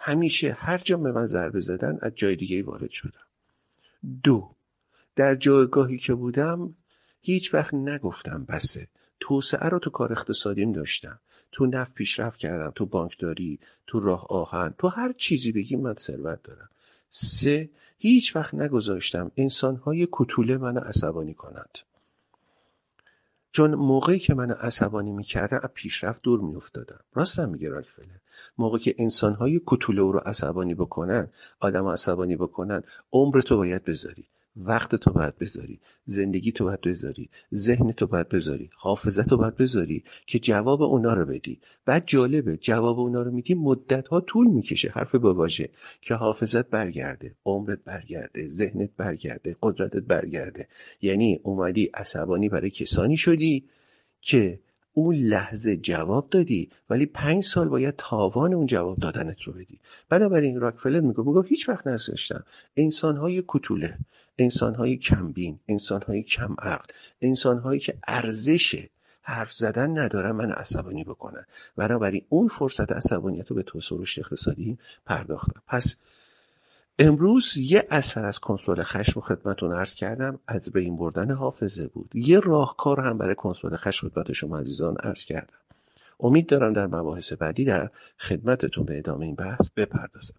[0.00, 3.26] همیشه هر جا به من ضربه زدن از جای دیگه وارد شدم.
[4.22, 4.54] دو
[5.16, 6.74] در جایگاهی که بودم
[7.20, 8.88] هیچ وقت نگفتم بسه
[9.20, 11.20] توسعه رو تو کار اقتصادیم داشتم.
[11.52, 16.42] تو نفت پیشرفت کردم تو بانکداری تو راه آهن تو هر چیزی بگی من ثروت
[16.42, 16.68] دارم.
[17.10, 21.78] سه هیچ وقت نگذاشتم انسانهای کتوله منو عصبانی کنند.
[23.52, 27.00] چون موقعی که من عصبانی می‌کردم از پیشرفت دور میافتادم.
[27.14, 28.06] راستم میگه راکفلر
[28.58, 31.28] موقعی که انسانهای کتوله رو عصبانی بکنن
[31.60, 34.28] آدم عصبانی بکنن عمر تو باید بذاری.
[34.64, 39.56] وقت تو باید بذاری زندگی تو باید بذاری ذهن تو باید بذاری حافظت تو باید
[39.56, 41.60] بذاری که جواب اونا رو بدی.
[41.84, 47.34] بعد جالبه جواب اونا رو میدی مدت ها طول می‌کشه حرف باباشه که حافظت برگرده
[47.44, 50.68] عمرت برگرده ذهنت برگرده قدرتت برگرده.
[51.02, 53.64] یعنی اومدی عصبانی برای کسانی شدی
[54.20, 54.60] که
[54.98, 59.78] اون لحظه جواب دادی ولی پنج سال باید تاوان اون جواب دادنت رو بدی.
[60.08, 62.44] بنابراین راکفلر میگه میگه هیچ وقت نذاشتم.
[62.76, 63.98] انسانهای کتوله
[64.38, 68.86] انسانهای کمبین انسانهای کم عقل انسانهایی که ارزش
[69.22, 71.44] حرف زدن ندارن من عصبانی بکنن.
[71.76, 75.62] بنابراین اون فرصت عصبانیت رو به توسعه رشد اقتصادی پرداختم.
[75.66, 75.96] پس
[76.98, 82.10] امروز یه اثر از کنترل خشم خدمتون عرض کردم از بین بردن حافظه بود.
[82.14, 85.58] یه راهکار هم برای کنترل خشم خدمت شما عزیزان عرض کردم.
[86.20, 90.34] امید دارم در مباحث بعدی در خدمتتون به ادامه این بحث بپردازم.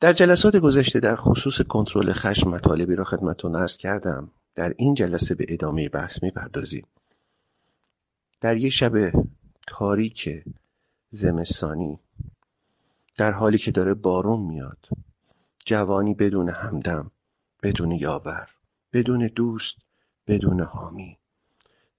[0.00, 4.30] در جلسات گذشته در خصوص کنترل خشم مطالبی را خدمتتون عرض کردم.
[4.54, 6.86] در این جلسه به ادامه بحث می‌پردازیم.
[8.40, 9.12] در یک شب
[9.66, 10.44] تاریک
[11.10, 11.98] زمستانی
[13.16, 14.78] در حالی که داره بارون میاد
[15.68, 17.10] جوانی بدون همدم
[17.62, 18.48] بدون یاور
[18.92, 19.76] بدون دوست
[20.26, 21.18] بدون حامی.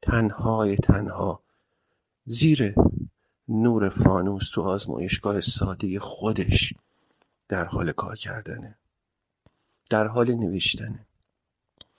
[0.01, 1.43] تنهای تنها.
[2.25, 2.75] زیر
[3.47, 6.73] نور فانوس تو آزمایشگاه ساده خودش
[7.47, 8.75] در حال کار کردنه.
[9.89, 11.05] در حال نوشتنه.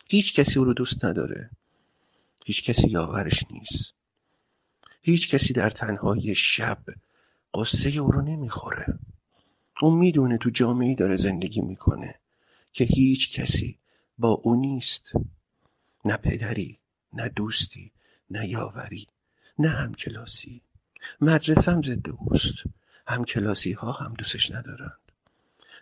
[0.08, 1.50] هیچ کسی او رو دوست نداره.
[2.44, 3.94] هیچ کسی یاورش نیست.
[5.02, 6.78] هیچ کسی در تنهایی شب
[7.54, 8.98] قصه او رو نمی‌خوره.
[9.80, 12.14] اون می‌دونه تو جامعه داره زندگی می‌کنه
[12.72, 13.78] که هیچ کسی
[14.18, 15.12] با او نیست.
[16.04, 16.78] نه پدری
[17.12, 17.92] نه دوستی
[18.30, 19.06] نه یاوری
[19.58, 20.60] نه همکلاسی
[21.20, 22.54] مدرسم ضد اوست.
[23.06, 24.98] همکلاسی ها هم دوستش ندارند.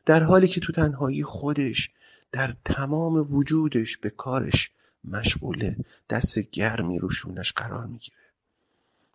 [0.06, 1.90] در حالی که تو تنهایی خودش
[2.32, 4.70] در تمام وجودش به کارش
[5.04, 5.76] مشغوله
[6.10, 8.16] دست گرمی رو شونش قرار می‌گیره.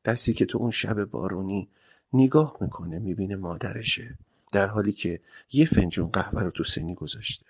[0.06, 1.68] دستی که تو اون شب بارونی
[2.14, 4.16] نگاه می‌کنه می‌بینه مادرشه.
[4.54, 5.20] در حالی که
[5.52, 7.46] یه فنجون قهوه رو تو سنی گذاشته.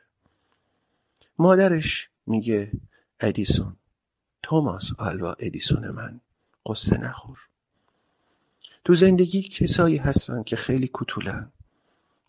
[1.39, 2.71] مادرش میگه
[3.19, 3.75] ادیسون
[4.43, 6.19] توماس آلوا ادیسون من
[6.65, 7.39] قصه نخور.
[8.85, 11.51] تو زندگی کسایی هستن که خیلی کتولن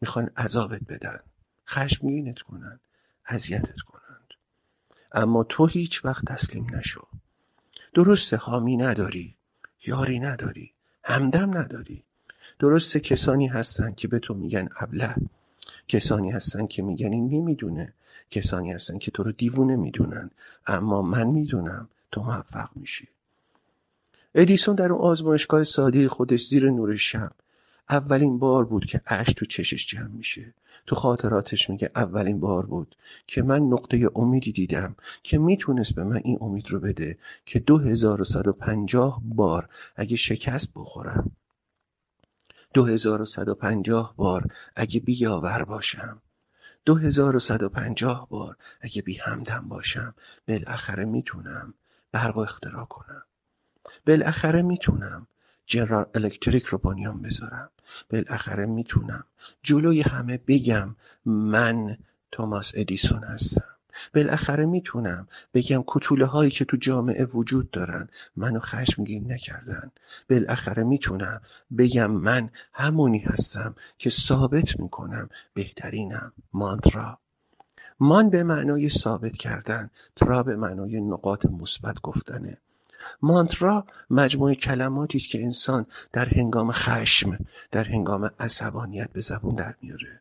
[0.01, 1.21] می‌خوان عذابت بدن.
[1.69, 2.81] خشمگینت کنن.
[3.27, 4.35] اذیتت کنند.
[5.13, 7.07] اما تو هیچ وقت تسلیم نشو.
[7.95, 9.35] درسته حامی نداری.
[9.87, 10.73] یاری نداری.
[11.05, 12.05] همدم نداری.
[12.59, 15.15] درسته کسانی هستن که به تو میگن ابله.
[15.89, 17.93] کسانی هستن که میگن این نمی‌دونه.
[18.31, 20.31] کسانی هستن که تو رو دیوونه می‌دونن.
[20.67, 23.09] اما من می‌دونم تو موفق میشی.
[24.35, 27.33] ادیسون در اون آزمایشگاه ساده خودش زیر نور شب.
[27.91, 30.55] اولین بار بود که اش تو چشش جمع میشه.
[30.87, 36.21] تو خاطراتش میگه اولین بار بود که من نقطه امیدی دیدم که می‌تونست به من
[36.25, 41.31] این امید رو بده که 2150 بار اگه شکست بخورم.
[42.75, 46.23] 2150 بار اگه بیاور باشم.
[46.87, 50.15] 2150 بار اگه بی همدم باشم.
[50.49, 51.75] بالاخره می‌تونم
[52.13, 53.23] برق اختراع کنم.
[54.07, 55.27] بالاخره می‌تونم
[55.67, 57.71] جنرال الکتریک رو بنیان بذارم.
[58.11, 59.25] بالاخره می‌تونم
[59.63, 61.99] جلوی همه بگم من
[62.33, 63.74] توماس ادیسون هستم.
[64.15, 69.91] بالاخره می‌تونم بگم کتوله هایی که تو جامعه وجود دارن منو خشمگین نکردن.
[70.31, 71.41] بالاخره می‌تونم
[71.79, 76.33] بگم من همونی هستم که ثابت می‌کنم بهترینم.
[76.53, 77.19] مانترا.
[78.01, 82.59] مان به معنای ثابت کردن ترا به معنای نقاط مثبت گفتنه.
[83.23, 87.39] مانترا مجموعه کلماتی که انسان در هنگام خشم
[87.71, 90.21] در هنگام عصبانیت به زبون در میاره.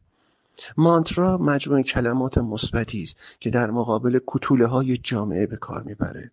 [0.77, 6.31] مانترا مجموعه کلمات مثبتی است که در مقابل کتوله های جامعه به کار می‌بره.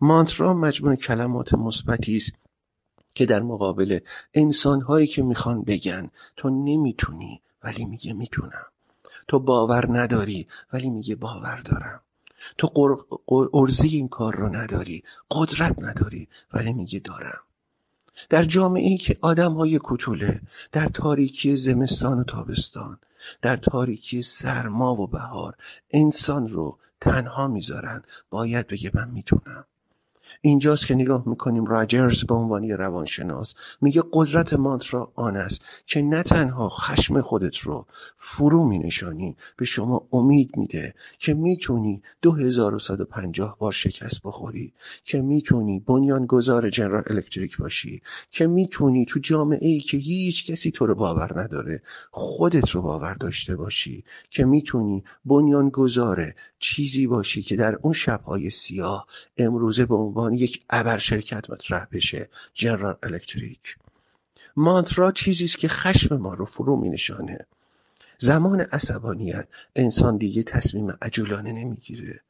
[0.00, 2.32] مانترا مجموعه کلمات مثبتی است
[3.14, 3.98] که در مقابل
[4.34, 8.66] انسان هایی که می‌خوان بگن تو نمی‌تونی ولی میگه می‌تونم.
[9.28, 12.00] تو باور نداری ولی میگه باور دارم.
[12.58, 12.70] تو
[13.54, 17.40] ارزی این کار رو نداری قدرت نداری ولی میگه دارم.
[18.28, 20.40] در جامعه ای که آدم های کتوله
[20.72, 22.98] در تاریکی زمستان و تابستان
[23.42, 25.54] در تاریکی سرما و بهار
[25.90, 28.02] انسان رو تنها می‌ذارن.
[28.30, 29.64] باید بگه من می‌تونم.
[30.40, 36.22] اینجاست که نگاه می‌کنیم راجرز به عنوان روانشناس میگه قدرت مانترا آن است که نه
[36.22, 44.20] تنها خشم خودت رو فرو مینشانی به شما امید میده که می‌تونی 2150 بار شکست
[44.24, 44.72] بخوری
[45.04, 50.86] که می‌تونی بنیانگذار جنرال الکتریک باشی که می‌تونی تو جامعه ای که هیچ کسی تو
[50.86, 57.78] رو باور نداره خودت رو باور داشته باشی که می‌تونی بنیانگذار چیزی باشی که در
[57.82, 59.06] اون شبهای سیاه
[59.38, 63.76] امروزه به عنوان یک ابر شرکت مطرح بشه جنرال الکتریک.
[64.56, 67.46] مانترا چیزی است که خشم ما رو فرو می نشانه.
[68.18, 72.20] زمان عصبانیت انسان دیگه تصمیم عجولانه نمی‌گیره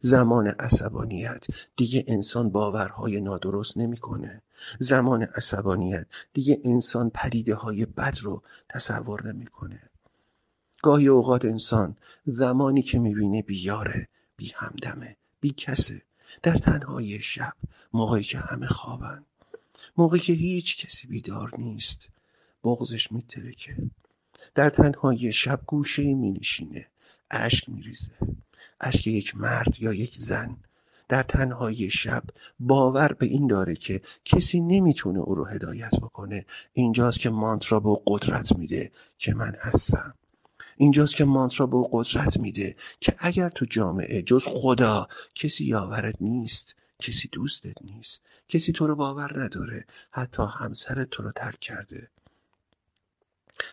[0.00, 4.42] زمان عصبانیت دیگه انسان باورهای نادرست نمی‌کنه
[4.78, 9.82] زمان عصبانیت دیگه انسان پدیده های بد رو تصور نمی‌کنه
[10.82, 16.02] گاهی اوقات انسان زمانی که می‌بینه بیاره بی همدمه بی کسه.
[16.42, 17.52] در تنهایی شب
[17.92, 19.24] موقعی که همه خوابن.
[19.96, 22.08] موقعی که هیچ کسی بیدار نیست.
[22.64, 23.76] بغزش میترکه.
[24.54, 26.86] در تنهایی شب گوشه می نشینه
[27.30, 28.12] اشک میریزه.
[28.80, 30.56] اشک یک مرد یا یک زن.
[31.08, 32.22] در تنهایی شب
[32.60, 36.46] باور به این داره که کسی نمی‌تونه او رو هدایت بکنه.
[36.72, 40.14] اینجاست که مانترا به قدرت میده که من هستم.
[40.80, 46.14] اینجاست که مانترا به او قدرت میده که اگر تو جامعه جز خدا کسی یاورت
[46.20, 52.08] نیست کسی دوستت نیست کسی تو رو باور نداره حتی همسرت تو رو ترک کرده.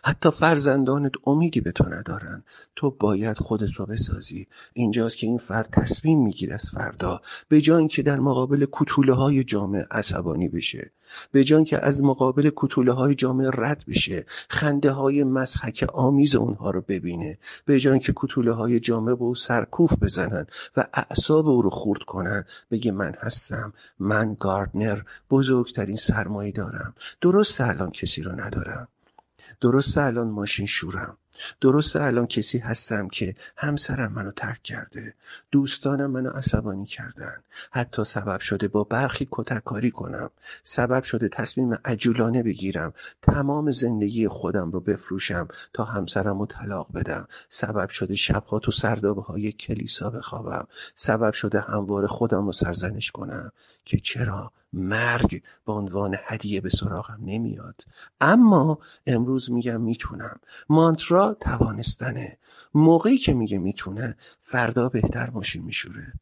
[0.04, 2.42] حتی فرزندانت امیدی به تو ندارن.
[2.76, 4.46] تو باید خودت رو بسازی.
[4.72, 9.44] اینجاست که این فرد تصمیم می‌گیره از فردا به جای اینکه در مقابل کتوله های
[9.44, 10.90] جامعه عصبانی بشه
[11.32, 16.70] به جای اینکه از مقابل کتوله های جامعه رد بشه خنده های مسحک آمیز اونها
[16.70, 20.46] رو ببینه به جای اینکه کتوله های جامعه به او سرکوف بزنن
[20.76, 26.94] و اعصاب او رو خورد کنن بگه من هستم من گاردنر بزرگترین سرمایه دارم.
[27.20, 28.88] درست الان کسی رو ندارم.
[29.60, 31.16] درسته الان ماشین شورم.
[31.60, 35.14] درسته الان کسی هستم که همسرم منو ترک کرده.
[35.50, 37.36] دوستانم منو عصبانی کردن.
[37.70, 40.30] حتی سبب شده با برخی کتککاری کنم.
[40.62, 42.92] سبب شده تصمیم عجولانه بگیرم.
[43.22, 47.28] تمام زندگی خودم رو بفروشم تا همسرم رو طلاق بدم.
[47.48, 50.66] سبب شده شبها تو سردابه های کلیسا بخوابم.
[50.94, 53.52] سبب شده همواره خودم رو سرزنش کنم.
[53.84, 57.84] که چرا مرگ به عنوان هدیه به سراغم نمیاد.
[58.20, 60.40] اما امروز میگم می‌تونم.
[60.68, 62.38] مانترا توانستنه.
[62.74, 66.12] موقعی که میگه می‌تونه فردا بهتر ماشین میشوره.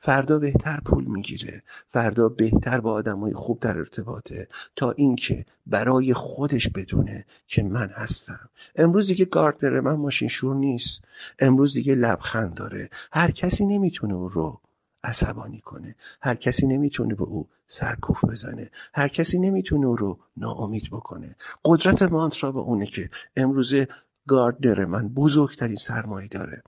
[0.00, 1.62] فردا بهتر پول می‌گیره.
[1.88, 4.48] فردا بهتر با آدمای خوب در ارتباطه.
[4.76, 8.48] تا اینکه برای خودش بدونه که من هستم.
[8.76, 11.04] امروز دیگه گاردنر من ماشین شور نیست.
[11.38, 12.90] امروز دیگه لبخند داره.
[13.12, 14.60] هر کسی نمی‌تونه او رو
[15.04, 15.94] عصبانی کنه.
[16.20, 18.70] هر کسی نمی‌تونه به او سرکوف بزنه.
[18.94, 21.36] هر کسی نمی‌تونه او رو ناامید بکنه.
[21.64, 23.88] قدرت مانترا به اونه که امروزه
[24.26, 26.62] گاردنر من بزرگترین سرمایه داره.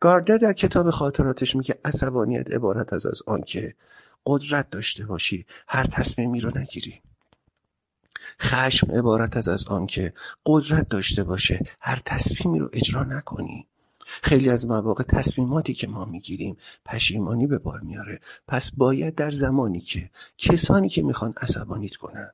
[0.00, 3.74] گاردنر در کتاب خاطراتش میگه عصبانیت عبارت از از آنکه
[4.26, 7.00] قدرت داشته باشی هر تصمیمی رو نگیری.
[8.40, 10.12] خشم عبارت از از آنکه
[10.46, 13.66] قدرت داشته باشه هر تصمیمی رو اجرا نکنی.
[14.22, 19.80] خیلی از مواقع تصمیماتی که ما می‌گیریم پشیمانی به بار میاره پس باید در زمانی
[19.80, 22.30] که کسانی که می‌خوان عصبانیت کنن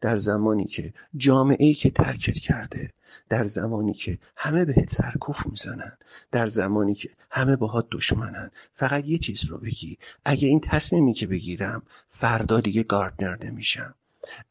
[0.00, 2.90] در زمانی که جامعه ای که ترکت کرده
[3.28, 5.92] در زمانی که همه بهت سرکوف می‌زنن
[6.32, 9.98] در زمانی که همه باهات دشمنن فقط یه چیز رو بگی.
[10.24, 13.94] اگه این تصمیمی که بگیرم فردا دیگه گاردنر نمیشم.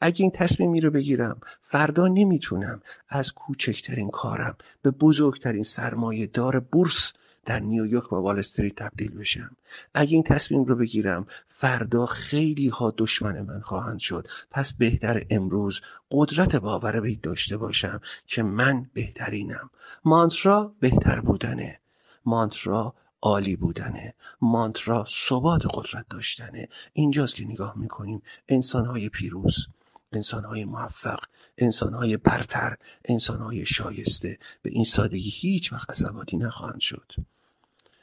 [0.01, 7.13] اگه این تصمیمی رو بگیرم فردا نمی‌تونم از کوچکترین کارم به بزرگترین سرمایه دار بورس
[7.45, 9.55] در نیویورک و وال استریت تبدیل بشم.
[9.93, 14.27] اگه این تصمیم رو بگیرم فردا خیلی ها دشمن من خواهند شد.
[14.51, 19.69] پس بهتر امروز قدرت باور به داشته باشم که من بهترینم.
[20.05, 21.79] مانترا بهتر بودنه.
[22.25, 24.13] مانترا عالی بودنه.
[24.41, 26.69] مانترا ثبات قدرت داشتنه.
[26.93, 28.21] اینجاست که نگاه می‌کنیم.
[28.49, 29.67] انسانهای پیروز
[30.11, 31.19] انسانهای موفق
[31.57, 34.39] انسانهای برتر انسانهای شایسته.
[34.61, 37.11] به این سادگی هیچ وقت عصبانی نخواهند شد.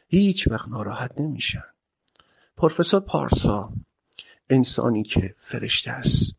[0.09, 1.65] هیچ وقت ناراحت نمیشن.
[2.57, 3.73] پروفسور پارسا
[4.51, 6.35] انسانی که فرشته است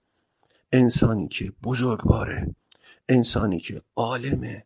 [0.71, 2.55] انسانی که بزرگواره
[3.09, 4.65] انسانی که عالمه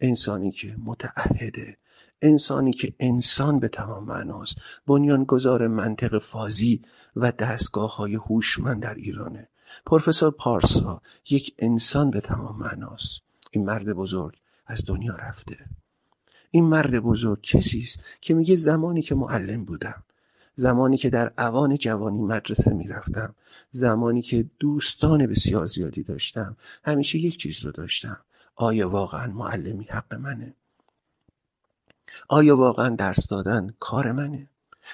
[0.00, 1.76] انسانی که متعهده
[2.22, 4.56] انسانی که انسان به تمام معناست
[4.86, 6.82] بنیانگذار منطق فازی
[7.16, 9.48] و دستگاه های هوشمند در ایرانه.
[9.86, 13.22] پروفسور پارسا یک انسان به تمام معناست.
[13.50, 15.56] این مرد بزرگ از دنیا رفته.
[16.50, 20.02] این مرد بزرگ کسی است که میگه زمانی که معلم بودم
[20.54, 23.34] زمانی که در اوان جوانی مدرسه می‌رفتم
[23.70, 28.18] زمانی که دوستان بسیار زیادی داشتم همیشه یک چیز رو داشتم.
[28.56, 30.54] آیا واقعا معلمی حق منه؟
[32.28, 34.48] آیا واقعا درس دادن کار منه؟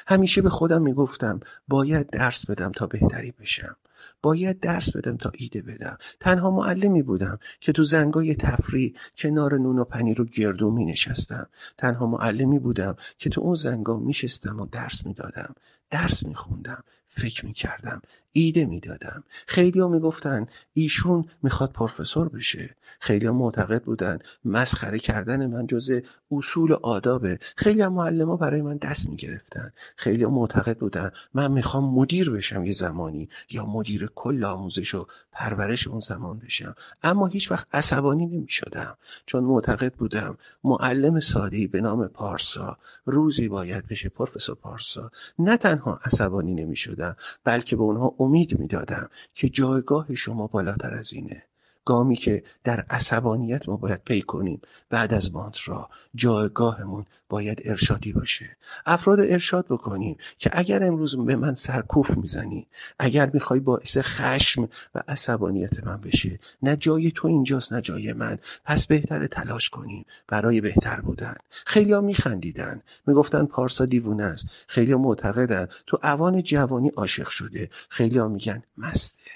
[0.06, 3.76] همیشه به خودم می‌گفتم باید درس بدم تا بهتری بشم.
[4.22, 5.98] باید درس بدم تا ایده بدم.
[6.20, 11.46] تنها معلمی بودم که تو زنگای تفریح کنار نون و پنیر و گردو می نشستم
[11.78, 15.54] تنها معلمی بودم که تو اون زنگا می شستم و درس می دادم
[15.90, 19.24] درس می خوندم فکر می کردم ایده می‌دادم.
[19.46, 22.76] خیلی ها می‌گفتن ایشون می‌خواد پروفسور بشه.
[23.00, 27.38] خیلی ها معتقد بودن مسخره کردن من جز اصول آدابه.
[27.56, 29.72] خیلی ها معلم ها برای من دست می‌گرفتن.
[29.96, 35.06] خیلی ها معتقد بودن من می‌خوام مدیر بشم یه زمانی یا مدیر کل آموزش و
[35.32, 36.74] پرورش اون زمان بشم.
[37.02, 38.96] اما هیچ وقت عصبانی نمی‌شدم.
[39.26, 42.78] چون معتقد بودم معلم سادهی به نام پارسا.
[43.04, 45.10] روزی باید بشه پروفسور پارسا.
[45.38, 46.54] نه تنها عصبانی
[46.98, 51.47] نمی‌شدم بلکه به اونها امید می‌دادم که جایگاه شما بالاتر از اینه.
[51.88, 54.60] گامی که در عصبانیت ما باید پی کنیم.
[54.90, 58.56] بعد از مانترا جایگاهمون باید ارشادی باشه.
[58.86, 62.66] افراد ارشاد بکنیم که اگر امروز به من سرکوف می‌زنی
[62.98, 68.38] اگر می‌خوای باعث خشم و عصبانیت من بشه نه جای تو اینجاست نه جای من.
[68.64, 71.34] پس بهتر تلاش کنیم برای بهتر بودن.
[71.50, 72.82] خیلی ها میخندیدن.
[73.06, 74.46] می‌گفتن پارسا دیوونه است.
[74.68, 75.68] خیلی ها معتقدن.
[75.86, 77.70] تو اوان جوانی عاشق شده.
[77.88, 79.30] خیلی ها میگن مسته.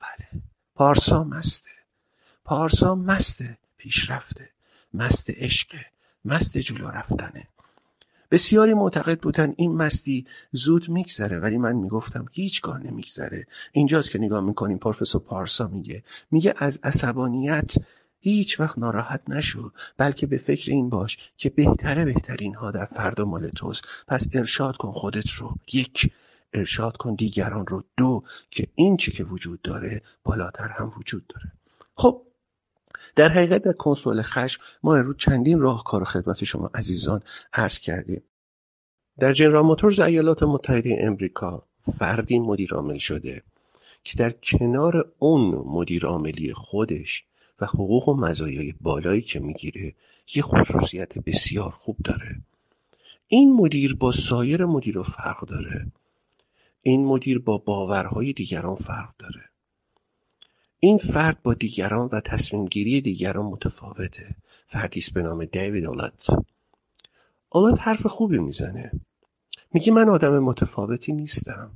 [0.00, 0.42] بله.
[0.74, 1.73] پارسا مسته.
[2.44, 4.48] پارسا مسته پیشرفته
[4.94, 5.76] مست عشق
[6.24, 7.48] مست جلو رفتنه.
[8.30, 13.46] بسیاری معتقد بودن این مستی زود میگذره ولی من می‌گفتم هیچگاه نمیگذره.
[13.72, 16.02] اینجاست که نگاه می‌کنیم پروفسور پارسا میگه.
[16.30, 17.74] میگه از عصبانیت
[18.20, 23.24] هیچ وقت ناراحت نشو بلکه به فکر این باش که بهتره بهترین ها در فردا
[23.24, 23.84] مال توست.
[24.08, 25.54] پس ارشاد کن خودت رو.
[25.72, 26.12] یک
[26.52, 27.84] ارشاد کن دیگران رو.
[27.96, 31.52] دو که این چی که وجود داره بالاتر هم وجود داره.
[31.94, 32.22] خب
[33.16, 38.22] در حقیقت در کنسول خشم ما امروز چندین راهکار و خدمت شما عزیزان عرض کردیم.
[39.18, 41.66] در جنرال موتورز ایالات متحده امریکا
[41.98, 43.42] فردی مدیر عامل شده
[44.04, 47.24] که در کنار اون مدیر عاملی خودش
[47.60, 49.94] و حقوق و مزایای بالایی که می‌گیره
[50.34, 52.40] یه خصوصیت بسیار خوب داره.
[53.28, 55.86] این مدیر با سایر مدیر فرق داره.
[56.82, 59.53] این مدیر با باورهای دیگران فرق داره.
[60.84, 64.36] این فرد با دیگران و تصمیم گیری دیگران متفاوته.
[64.66, 66.26] فردی است به نام دیوید اولت
[67.52, 68.92] اولت حرف خوبی می‌زنه.
[69.72, 71.70] میگه من آدم متفاوتی نیستم.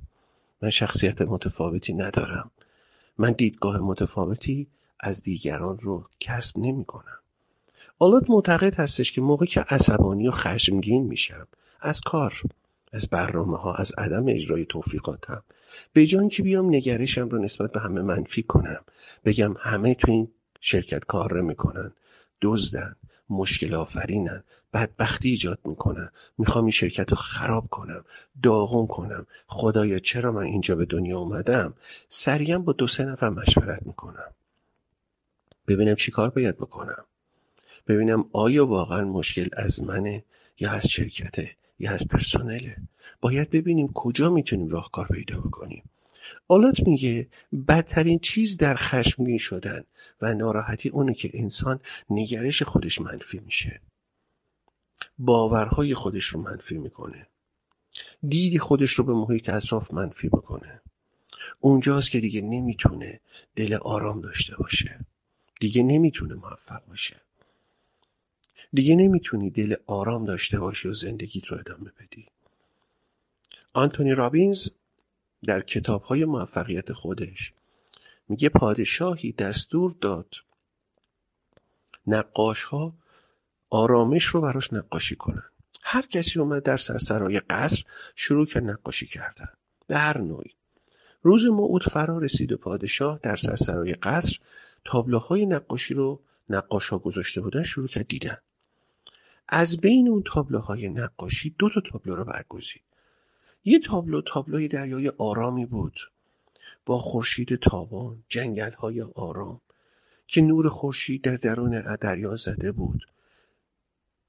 [0.62, 2.50] من شخصیت متفاوتی ندارم.
[3.18, 4.66] من دیدگاه متفاوتی
[5.00, 7.18] از دیگران رو کسب نمی کنم
[7.98, 11.46] آلات معتقد هستش که موقعی که عصبانی و خشمگین میشم
[11.80, 12.42] از کار
[12.92, 15.42] از برنامه ها از عدم اجرای توفیقاتم
[15.92, 18.80] به جان که بیام نگرشم رو نسبت به همه منفی کنم.
[19.24, 20.28] بگم همه تو این
[20.60, 21.92] شرکت کار می‌کنن
[22.42, 22.96] دزدن
[23.30, 26.10] مشکل آفرینن بدبختی ایجاد می‌کنن.
[26.38, 28.04] می‌خوام این شرکت رو خراب کنم
[28.42, 29.26] داغون کنم.
[29.46, 31.74] خدایا چرا من اینجا به دنیا اومدم؟
[32.08, 34.32] سریعا با دو سه نفر مشورت می‌کنم.
[35.68, 37.04] ببینم چی کار باید بکنم.
[37.86, 40.24] ببینم آیا واقعا مشکل از منه
[40.58, 41.56] یا از شرکته.
[41.78, 42.76] یا از پرسنله.
[43.20, 45.82] باید ببینیم کجا می‌تونیم راهکار پیدا بکنیم.
[46.48, 47.28] آلات میگه
[47.68, 49.84] بدترین چیز در خشمگین شدن
[50.20, 53.80] و ناراحتی اونه که انسان نگرش خودش منفی میشه.
[55.18, 57.26] باورهای خودش رو منفی می‌کنه.
[58.28, 60.80] دیدی خودش رو به محیط اطراف منفی بکنه.
[61.60, 63.20] اونجاست که دیگه نمی‌تونه
[63.56, 65.00] دل آرام داشته باشه.
[65.60, 67.16] دیگه نمی‌تونه موفق باشه.
[68.72, 72.26] دیگه نمی‌تونی دل آرام داشته باشی و زندگیت رو ادامه بدی.
[73.72, 74.68] آنتونی رابینز
[75.44, 77.52] در کتاب های موفقیت خودش
[78.28, 80.34] میگه پادشاهی دستور داد
[82.06, 82.92] نقاش ها
[83.70, 85.42] آرامش رو براش نقاشی کنن.
[85.82, 87.84] هر کسی اومد در سرسرای قصر
[88.16, 89.48] شروع کرد نقاشی کردن.
[89.86, 90.54] به هر نوعی.
[91.22, 94.38] روز موعود فرا رسید و پادشاه در سرسرای قصر
[94.84, 98.38] تابلوهای نقاشی رو نقاش ها گذاشته بودن شروع کرد دیدن.
[99.49, 102.82] از بین اون تابلوهای نقاشی دو تا تابلو رو برگزید.
[103.64, 106.01] یه تابلو تابلوی دریای آرامی بود
[106.86, 109.61] با خورشید تابان جنگل های آرام
[110.26, 113.09] که نور خورشید در درون دریا زده بود.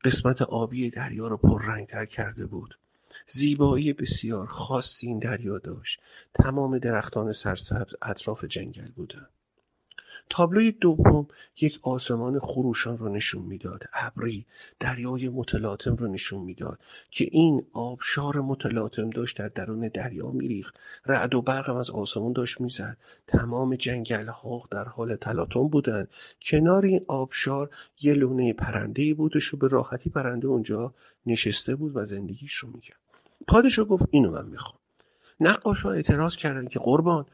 [0.04, 2.80] قسمت آبی دریا رو پررنگتر کرده بود.
[3.28, 6.02] زیبایی بسیار خاصی این دریا داشت.
[6.34, 9.30] تمام درختان سرسبز اطراف جنگل بودند
[10.30, 11.28] تابلوی دوم
[11.62, 13.84] یک آسمان خروشان را نشون می‌داد.
[13.94, 14.46] ابری
[14.80, 16.80] دریای متلاطم را نشون می‌داد
[17.12, 20.76] که این آبشار متلاطم داشت در درون دریا میریخت.
[21.06, 22.98] رعد و برق از آسمان داشت می‌زد.
[23.28, 26.08] تمام جنگل ها در حال تلاطم بودند.
[26.42, 27.70] کنار این آبشار
[28.02, 30.94] یه لونه پرنده بودش و به راحتی پرنده اونجا
[31.26, 33.00] نشسته بود و زندگیش رو می‌کرد.
[33.48, 34.80] پادشاه گفت اینو من می‌خوام.
[35.40, 37.26] نقاش ها اعتراض کردن که قربان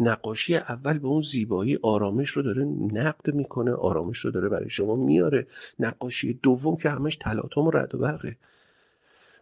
[0.00, 4.96] نقاشی اول به اون زیبایی آرامش رو داره نقد می‌کنه آرامش رو داره برای شما
[4.96, 5.46] میاره.
[5.78, 8.36] نقاشی دوم که همش تلاطم و رد و برقه.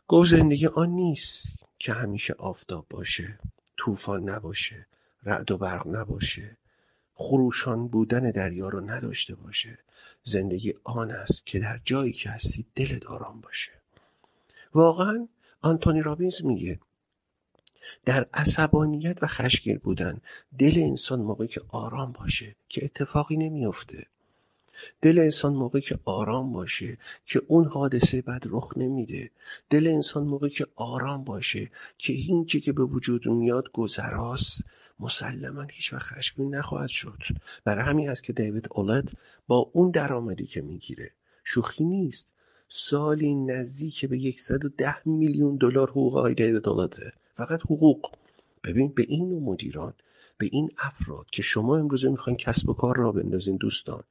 [0.08, 3.38] گفت زندگی آن نیست که همیشه آفتاب باشه
[3.76, 4.86] طوفان نباشه
[5.22, 6.56] رعد و برق نباشه
[7.14, 9.78] خروشان بودن دریا رو نداشته باشه.
[10.24, 13.72] زندگی آن است که در جایی که هستی دلت آرام باشه.
[14.74, 15.28] واقعا
[15.60, 16.80] آنتونی رابینز میگه
[18.04, 20.20] در عصبانیت و خشمگین بودن.
[20.58, 24.06] دل انسان موقعی که آرام باشه که اتفاقی نمیافته.
[25.02, 29.30] دل انسان موقعی که آرام باشه که اون حادثه بعد رخ نمیده.
[29.70, 34.64] دل انسان موقعی که آرام باشه که این چی که به وجود میاد گذراست.
[35.00, 37.18] مسلما هیچ وقت خشمگین نخواهد شد.
[37.64, 39.12] برای همین است که دیوید اولد
[39.46, 41.10] با اون درآمدی که می‌گیره.
[41.44, 42.32] شوخی نیست.
[42.68, 48.10] سالی نزدیک به 110 میلیون دلار حقوق های دیوید اولده فقط حقوق.
[48.64, 49.94] ببین به این نوع مدیران
[50.38, 54.02] به این افراد که شما امروزه می‌خواین کسب و کار را بندازین دوستان.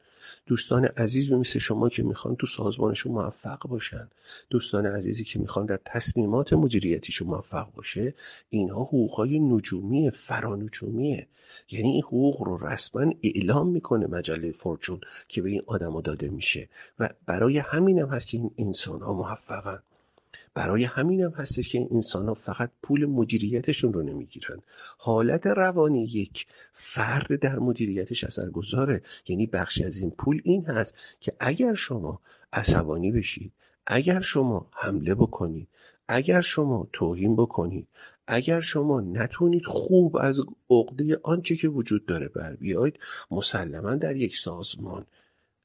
[0.46, 4.08] دوستان عزیز مثل شما که می‌خوان تو سازمانشون موفق باشن.
[4.50, 8.14] دوستان عزیزی که می‌خوان در تصمیمات مدیریتیشون موفق باشه
[8.50, 11.28] اینها حقوقهای نجومی فرانجومیه.
[11.72, 16.70] یعنی این حقوق رو رسما اعلام می‌کنه مجله فورچون که به این آدما داده میشه.
[17.00, 19.80] و برای همینم هست که این انسان ها موفقن.
[20.54, 24.62] برای همینم هستش که انسان ها فقط پول مدیریتشون رو نمی‌گیرن.
[24.98, 29.02] حالت روانی یک فرد در مدیریتش اثرگذاره.
[29.28, 32.22] یعنی بخشی از این پول این هست که اگر شما
[32.54, 33.52] عصبانی بشید
[33.88, 35.68] اگر شما حمله بکنید
[36.08, 37.88] اگر شما توهین بکنید
[38.28, 40.40] اگر شما نتونید خوب از
[40.70, 43.00] عقده آنچه که وجود داره بر بیاید
[43.32, 45.06] مسلما در یک سازمان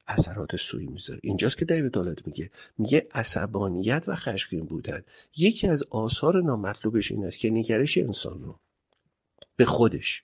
[0.08, 1.20] اثرات سوی می‌ذاره.
[1.22, 2.50] اینجاست که دیوید دولت میگه.
[2.78, 5.02] میگه عصبانیت و خشمگین بودن.
[5.36, 8.60] یکی از آثار نامطلوبش این است که نگرش انسان رو
[9.56, 10.22] به خودش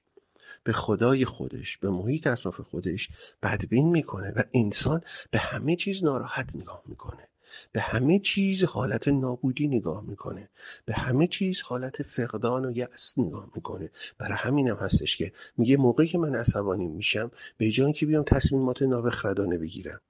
[0.65, 3.09] به خدای خودش به محیط اطراف خودش
[3.43, 7.29] بدبین می‌کنه و انسان به همه چیز ناراحت نگاه می‌کنه.
[7.73, 10.49] به همه چیز حالت نابودی نگاه می‌کنه.
[10.85, 13.91] به همه چیز حالت فقدان و یأس نگاه می‌کنه.
[14.19, 18.83] برای همینم هستش که میگه موقعی که من عصبانی میشم به جان که بیام تصمیمات
[18.83, 20.01] نابخردانه بگیرم.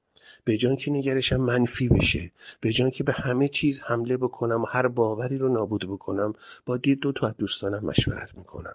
[0.45, 2.31] به جان که نگرشم منفی بشه.
[2.61, 6.35] به جان که به همه چیز حمله بکنم و هر باوری رو نابود بکنم
[6.67, 8.75] با دید دو تا از دوستانم مشورت می‌کنم.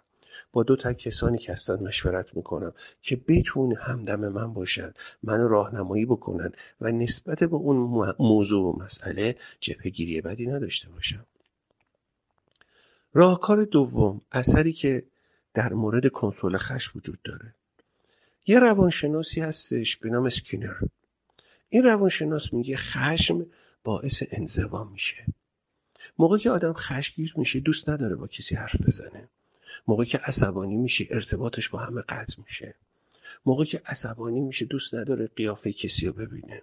[0.51, 4.93] با دو تا کسانی که هستن مشورت می‌کنم که بتون همدم من باشن
[5.23, 7.75] منو راهنمایی بکنن و نسبت به اون
[8.19, 11.25] موضوع و مسئله جبهگیری بدی نداشته باشم.
[13.13, 15.03] راهکار دوم اثری که
[15.53, 17.53] در مورد کنترل خشم وجود داره.
[18.47, 20.75] یه روانشناسی هستش به نام اسکینر
[21.69, 23.45] این روانشناس میگه خشم
[23.83, 25.25] باعث انزوا میشه.
[26.19, 29.27] موقعی که آدم خشمگیر میشه دوست نداره با کسی حرف بزنه.
[29.87, 32.75] موقعی که عصبانی میشه ارتباطش با همه قطع میشه.
[33.45, 36.61] موقعی که عصبانی میشه دوست نداره قیافه کسی رو ببینه.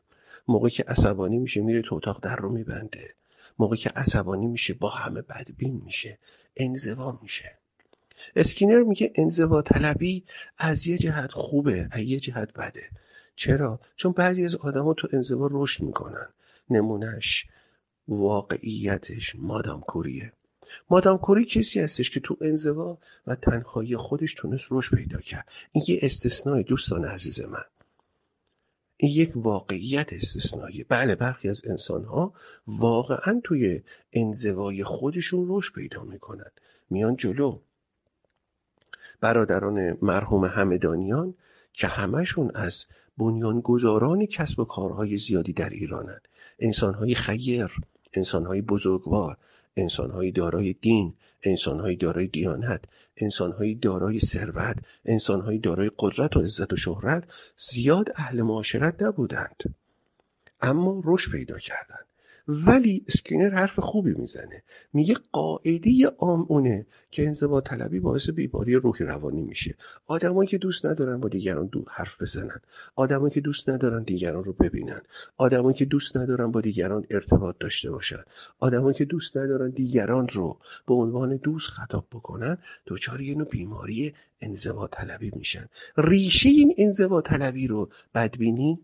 [0.48, 3.14] موقعی که عصبانی میشه میره تو اتاق در رو میبنده.
[3.58, 6.18] موقعی که عصبانی میشه با همه بدبین میشه.
[6.56, 7.58] انزوا میشه.
[8.36, 10.24] اسکینر میگه انزوا طلبی
[10.58, 12.90] از یه جهت خوبه از یه جهت بده.
[13.36, 16.28] چرا؟ چون بعضی از آدما تو انزوا رشد می‌کنن.
[16.70, 17.46] نمونهش
[18.08, 20.32] واقعیتش مادام کوریه
[20.90, 25.48] مادام کوری کسی هستش که تو انزوا و تنهایی خودش تونست رشد پیدا کرد.
[25.72, 27.64] این یه استثنای دوستان عزیز من.
[28.96, 30.84] این یک واقعیت استثنایی.
[30.84, 32.32] بله برخی از انسان ها
[32.66, 36.50] واقعا توی انزوای خودشون رشد پیدا می‌کنن.
[36.90, 37.58] میان جلو.
[39.20, 41.34] برادران مرحوم همدانیان
[41.72, 42.86] که همشون از
[43.18, 46.20] بنیانگذاران کسب و کارهای زیادی در ایرانن.
[46.58, 47.70] انسانهای خیر
[48.12, 49.36] انسانهای بزرگوار
[49.76, 52.84] انسانهایی دارای دین انسانهایی دارای دیانت
[53.16, 57.24] انسانهایی دارای ثروت انسانهایی دارای قدرت و عزت و شهرت
[57.56, 59.56] زیاد اهل معاشرت نبودند.
[60.60, 62.06] اما رشد پیدا کردند.
[62.48, 64.62] ولی اسکینر حرف خوبی می‌زنه.
[64.92, 69.74] میگه قاعده عام اونه که انزوا طلبی باعث بیماری روحی روانی میشه.
[70.06, 72.60] آدمایی که دوست ندارن با دیگران دو حرف بزنن.
[72.96, 75.02] آدمایی که دوست ندارن دیگران رو ببینن.
[75.36, 78.22] آدمایی که دوست ندارن با دیگران ارتباط داشته باشن.
[78.58, 84.14] آدمایی که دوست ندارن دیگران رو به عنوان دوست خطاب بکنن دچار یه نوع بیماری
[84.40, 85.66] انزوا طلبی میشن.
[85.96, 88.80] ریشه این انزوا طلبی رو بدبینی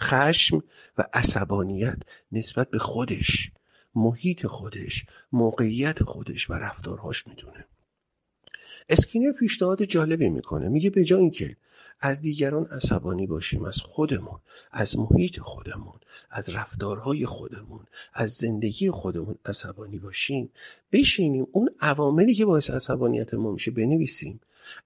[0.00, 0.62] خشم
[0.98, 3.52] و عصبانیت نسبت به خودش
[3.94, 7.66] محیط خودش موقعیت خودش و رفتارهاش می‌دونه.
[8.88, 10.68] اسکینر پیشنهاد جالبی می‌کنه.
[10.68, 11.56] میگه به جای اینکه
[12.00, 14.38] از دیگران عصبانی باشیم از خودمون
[14.72, 15.94] از محیط خودمون
[16.30, 17.80] از رفتارهای خودمون
[18.14, 20.50] از زندگی خودمون عصبانی باشیم
[20.92, 24.40] بشینیم اون عواملی که باعث عصبانیت ما میشه بنویسیم.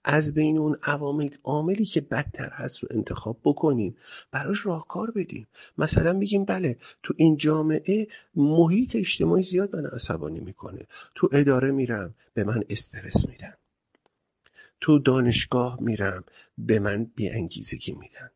[0.05, 3.97] از بین اون عوامل عاملی که بدتر هست رو انتخاب بکنیم
[4.31, 5.47] براش راهکار بدیم.
[5.79, 10.87] مثلا بگیم بله تو این جامعه محیط اجتماعی زیاد من عصبانی می‌کنه.
[11.15, 13.55] تو اداره میرم به من استرس میدن.
[14.81, 16.25] تو دانشگاه میرم
[16.59, 18.31] به من بیانگیزگی میدن.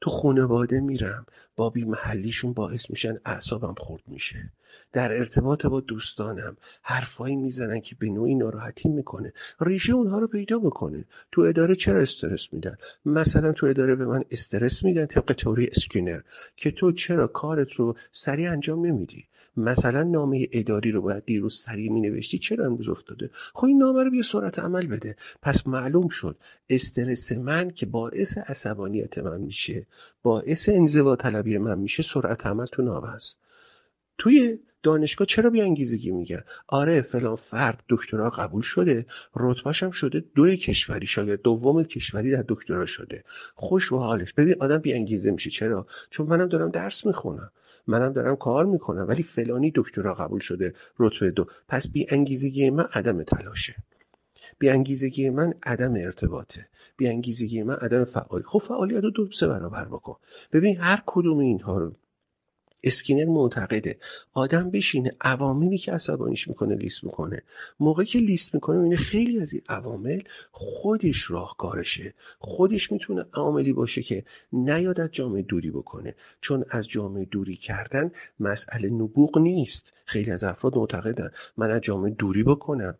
[0.00, 1.26] تو خانواده میرم
[1.56, 4.52] بابی محلیشون باعث میشن اعصابم خورد میشه.
[4.92, 9.32] در ارتباط با دوستانم حرفایی می‌زنن که به نوعی ناراحتی می‌کنه.
[9.60, 11.04] ریشه اونها رو پیدا بکنه.
[11.32, 12.76] تو اداره چرا استرس میدن؟
[13.06, 16.20] مثلا تو اداره به من استرس میدن طبق توری اسکینر
[16.56, 19.24] که تو چرا کارت رو سریع انجام نمیدی؟
[19.56, 24.02] مثلا نامه اداری رو باید دیروز سریع می نوشتی چرا امروز افتاده؟ خب این نامه
[24.02, 25.16] رو بیا سرعت عمل بده.
[25.42, 26.36] پس معلوم شد
[26.70, 29.86] استرس من که باعث عصبانیت من میشه
[30.22, 33.38] باعث انزوا طلبی من میشه سرعت عمل تو نامه است
[34.18, 40.56] توی دانشگاه چرا بیانگیزگی میگن؟ آره فلان فرد دکترا قبول شده رتبهش هم شده دوی
[40.56, 43.24] کشوری شاید دوم کشوری در دکترا شده.
[43.54, 44.32] خوش و حالش.
[44.32, 45.50] ببین آدم بیانگیزه میشه.
[45.50, 47.50] چرا؟ چون منم دارم درس می‌خونم.
[47.86, 49.08] منم دارم کار می‌کنم.
[49.08, 51.46] ولی فلانی دکترا قبول شده رتبه دو.
[51.68, 53.74] پس بیانگیزگی من عدم تلاشه.
[54.58, 56.66] بیانگیزگی من عدم ارتباطه.
[56.96, 60.16] بیانگیزگی من عدم فعالی خب فعالیت رو دو سه برابر بکن.
[60.52, 61.92] ببین هر کدوم اینها رو.
[62.86, 63.98] اسکینر معتقده.
[64.32, 67.42] آدم بشینه عواملی که عصبانیش می‌کنه لیست می‌کنه.
[67.80, 70.20] موقعی که لیست می‌کنه این خیلی از این عوامل
[70.52, 72.14] خودش راهکارشه.
[72.38, 76.14] خودش می‌تونه عواملی باشه که نیاد از جامعه دوری بکنه.
[76.40, 79.92] چون از جامعه دوری کردن مسئله نبوغ نیست.
[80.04, 81.30] خیلی از افراد معتقدن.
[81.56, 82.98] من از جامعه دوری بکنم.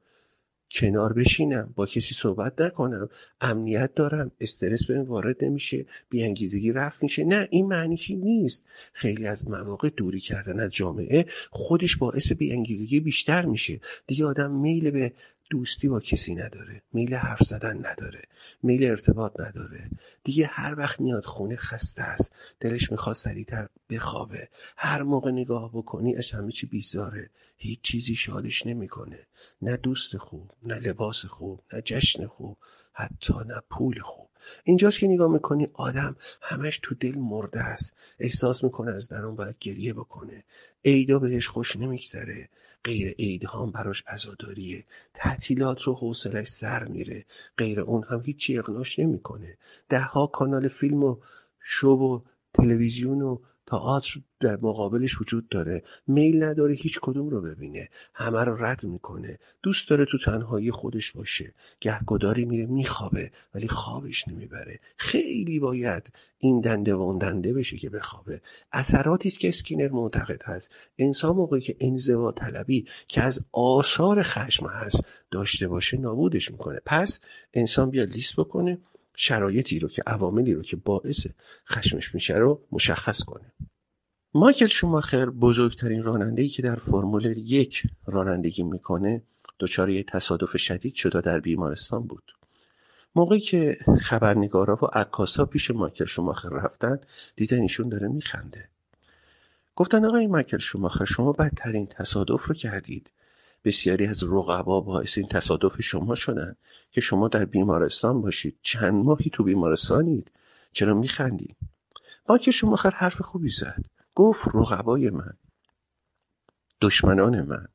[0.74, 3.08] کنار بشینم با کسی صحبت نکنم
[3.40, 7.24] امنیت دارم استرس بهم وارد نمیشه بیانگیزگی رفت میشه.
[7.24, 8.64] نه این معنیشی نیست.
[8.92, 13.80] خیلی از مواقع دوری کردن از جامعه خودش باعث بیانگیزگی بیشتر میشه.
[14.06, 15.12] دیگه آدم میل به
[15.50, 18.22] دوستی با کسی نداره میل حرف زدن نداره
[18.62, 19.90] میل ارتباط نداره.
[20.24, 24.48] دیگه هر وقت میاد خونه خسته است دلش می‌خواد سریعتر بخوابه.
[24.76, 27.30] هر موقع نگاه بکنی از همه چی بیزاره.
[27.56, 29.26] هیچ چیزی شادش نمی‌کنه.
[29.62, 32.56] نه دوست خوب نه لباس خوب نه جشن خوب
[32.92, 34.28] حتی نه پول خوب.
[34.64, 37.96] اینجاست که نگاه می‌کنی آدم همش تو دل مرده است.
[38.18, 40.44] احساس می‌کنه از درون باید گریه بکنه.
[40.84, 42.48] عیدا بهش خوش نمیگذره.
[42.84, 44.84] غیر عیدها هم براش عزاداریه.
[45.14, 47.24] تعطیلات رو حوصلش سر میره.
[47.58, 49.58] غیر اون هم هیچی اقناش نمی‌کنه.
[49.88, 51.16] دهها کانال فیلم و
[51.60, 52.20] شو و
[52.54, 55.82] تلویزیون و تئاتر در مقابلش وجود داره.
[56.06, 57.88] میل نداره هیچ کدوم رو ببینه.
[58.14, 59.38] همه رو رد می‌کنه.
[59.62, 61.54] دوست داره تو تنهایی خودش باشه.
[61.80, 64.80] گهگداری میره میخوابه ولی خوابش نمی‌بره.
[64.96, 68.40] خیلی باید این دنده و دنده بشه که بخوابه.
[68.72, 70.74] اثراتی که اسکینر معتقد هست.
[70.98, 76.80] انسان موقعی که انزوا طلبی که از آثار خشم هست داشته باشه نابودش می‌کنه.
[76.86, 77.20] پس
[77.54, 78.78] انسان بیاد لیست بکنه.
[79.16, 81.26] شرایطی رو که عواملی رو که باعث
[81.68, 83.52] خشمش میشه رو مشخص کنه.
[84.34, 89.22] مایکل شوماخر بزرگترین رانندهی که در فرمول یک رانندگی می‌کنه
[89.60, 92.32] دچار یه تصادف شدید شده در بیمارستان بود.
[93.16, 96.98] موقعی که خبرنگارا و عکاسا پیش مایکل شوماخر رفتن
[97.36, 98.68] دیدن ایشون داره میخنده.
[99.76, 103.10] گفتن آقای مایکل شوماخر شما بدترین تصادف رو کردید.
[103.64, 106.56] بسیاری از رقبا باعث این تصادف شما شدن
[106.90, 108.58] که شما در بیمارستان باشید.
[108.62, 110.30] چند ماهی تو بیمارستانید.
[110.72, 111.56] چرا میخندید
[112.52, 113.84] شما خر حرف خوبی زد.
[114.14, 115.32] گفت رقبای من
[116.80, 117.68] دشمنان من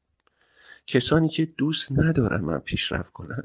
[0.88, 3.44] کسانی که دوست ندارن من پیشرفت کنن.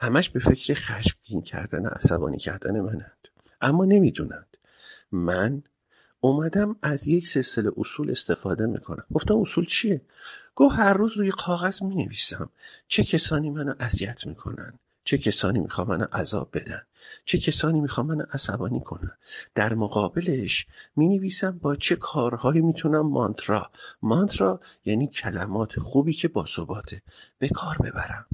[0.00, 3.28] همش به فکر خشمگین کردن عصبانی کردن منند.
[3.60, 4.56] اما نمی‌دونند.
[5.12, 5.62] من
[6.20, 9.04] اومدم از یک سلسله اصول استفاده می‌کنم.
[9.14, 10.00] گفتم اصول چیه؟
[10.56, 12.50] گفت هر روز روی کاغذ می نویسم
[12.88, 16.82] چه کسانی منو اذیت می‌کنن؟ چه کسانی می‌خوان منو عذاب بدن؟
[17.24, 19.16] چه کسانی می‌خوان منو عصبانی کنن؟
[19.54, 23.70] در مقابلش می نویسم با چه کارهایی می‌تونم مانترا؟
[24.02, 27.02] مانترا یعنی کلمات خوبی که با ثباته
[27.38, 28.26] به کار ببرم.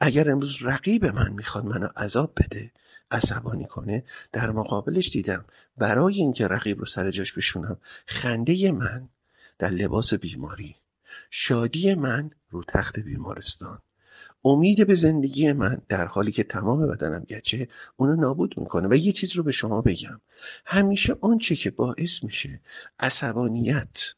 [0.00, 2.70] اگر امروز رقیب من می‌خواد منو عذاب بده
[3.10, 5.44] عصبانی کنه در مقابلش دیدم
[5.78, 9.08] برای اینکه رقیب رو سر جاش بشونم خنده من
[9.58, 10.76] در لباس بیماری
[11.34, 13.78] شادی من رو تخت بیمارستان.
[14.44, 19.12] امید به زندگی من در حالی که تمام بدنم گچه اونو نابود می‌کنه و یه
[19.12, 20.20] چیز رو به شما بگم.
[20.66, 22.60] همیشه آنچه که باعث میشه
[22.98, 24.14] عصبانیت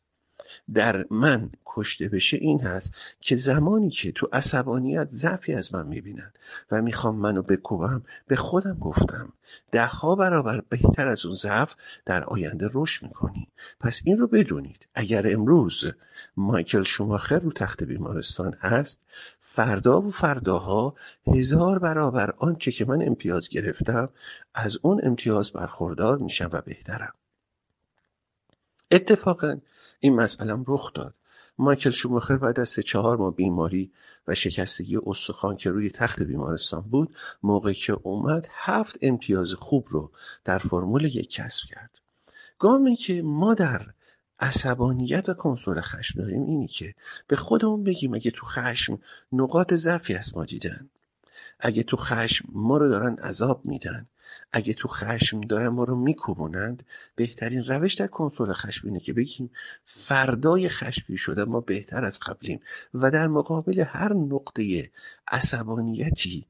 [0.74, 6.32] در من کشته بشه این هست که زمانی که تو عصبانیت ضعفی از من می‌بینن
[6.70, 9.32] و می‌خوام منو بکوبم به خودم گفتم
[9.72, 13.48] ده ها برابر بهتر از اون ضعف در آینده رشد می‌کنی.
[13.80, 14.86] پس این رو بدونید.
[14.94, 15.84] اگر امروز
[16.36, 19.00] مایکل شوماخر رو تخت بیمارستان هست
[19.40, 20.94] فردا و فرداها
[21.26, 24.08] هزار برابر آنچه که من امتیاز گرفتم
[24.54, 27.14] از اون امتیاز برخوردار میشم و بهترم.
[28.90, 29.58] اتفاقا
[30.04, 31.14] این مسئلم رخ داد.
[31.58, 33.92] مایکل شوماخر بعد از چهار ماه بیماری
[34.28, 40.12] و شکستگی استخوان که روی تخت بیمارستان بود موقعی که اومد هفت امتیاز خوب رو
[40.44, 41.90] در فرمول یک کسب کرد.
[42.58, 43.86] گامی که ما در
[44.40, 46.94] عصبانیت و کنترل خشم داریم اینی که
[47.28, 48.98] به خودمون بگیم اگه تو خشم
[49.32, 50.90] نقاط ضعفی از ما دیدن.
[51.60, 54.06] اگه تو خشم ما رو دارن عذاب میدن.
[54.52, 56.82] اگه تو خشم دارن ما رو میکوبونند
[57.16, 59.50] بهترین روش در کنترل خشم اینه که بگیم
[59.84, 62.60] فردای خشمگین شده ما بهتر از قبلیم
[62.94, 64.90] و در مقابل هر نقطه
[65.28, 66.46] عصبانیتی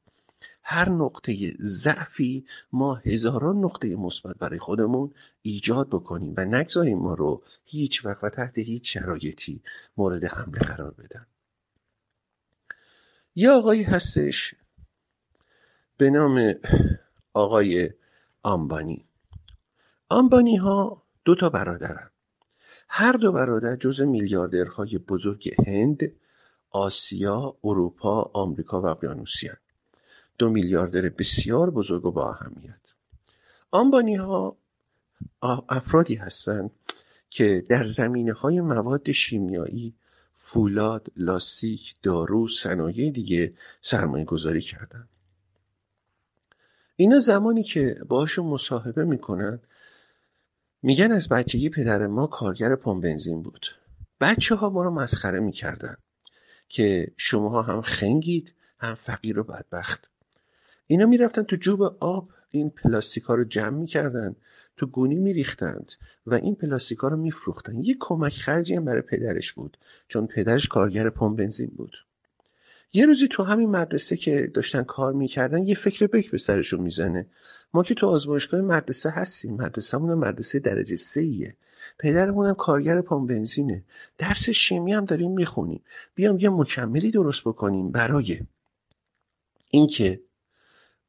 [0.63, 7.43] هر نقطه ضعفی ما هزاران نقطه مثبت برای خودمون ایجاد بکنیم و نگذاریم ما رو
[7.65, 9.61] هیچ وقت و تحت هیچ شرایطی
[9.97, 11.27] مورد حمله قرار بدن.
[13.35, 14.55] یه آقایی هستش
[15.97, 16.55] به نام
[17.35, 17.91] آقای
[18.43, 19.05] آمبانی.
[20.09, 22.11] آمبانی ها دو تا برادرن.
[22.89, 26.13] هر دو برادر جز میلیاردرهای بزرگ هند
[26.71, 29.57] آسیا اروپا آمریکا و اقیانوسیان
[30.39, 32.81] دو میلیاردر بسیار بزرگ و با اهمیت.
[33.71, 34.57] آنبانی ها
[35.69, 36.71] افرادی هستند
[37.31, 39.95] که در زمینه های مواد شیمیایی
[40.37, 45.09] فولاد، لاستیک، دارو، صنایع دیگه سرمایه گذاری کردن
[46.97, 49.61] اینا زمانی که باشون مصاحبه می‌کنن
[50.83, 53.67] میگن از بچگی پدر ما کارگر پمپ بنزین بود.
[54.21, 55.97] بچه ها ما رو مسخره می‌کردن
[56.69, 60.11] که شماها هم خنگید هم فقیر و بدبخت.
[60.87, 64.37] اینا می‌رفتن تو جوب آب این پلاستیک رو جمع می‌کردن
[64.77, 65.93] تو گونی میریختند
[66.27, 67.85] و این پلاستیک ها رو میفروختن.
[67.85, 69.79] یه کمک خرجی هم برای پدرش بود
[70.09, 71.97] چون پدرش کارگر پمپ بنزین بود.
[72.97, 77.27] یه روزی تو همین مدرسه که داشتن کار می‌کردن یه فکر بک به سرشون می‌زنه.
[77.75, 81.57] ما که تو آزمایشگاه مدرسه هستیم مدرسهمون مدرسه درجه سه ایه
[81.99, 83.85] پدرمون کارگر پمپ بنزینه.
[84.19, 85.83] درس شیمی هم داریم می‌خونیم.
[86.15, 88.41] بیام یه مکملی درست بکنیم برای
[89.71, 90.21] اینکه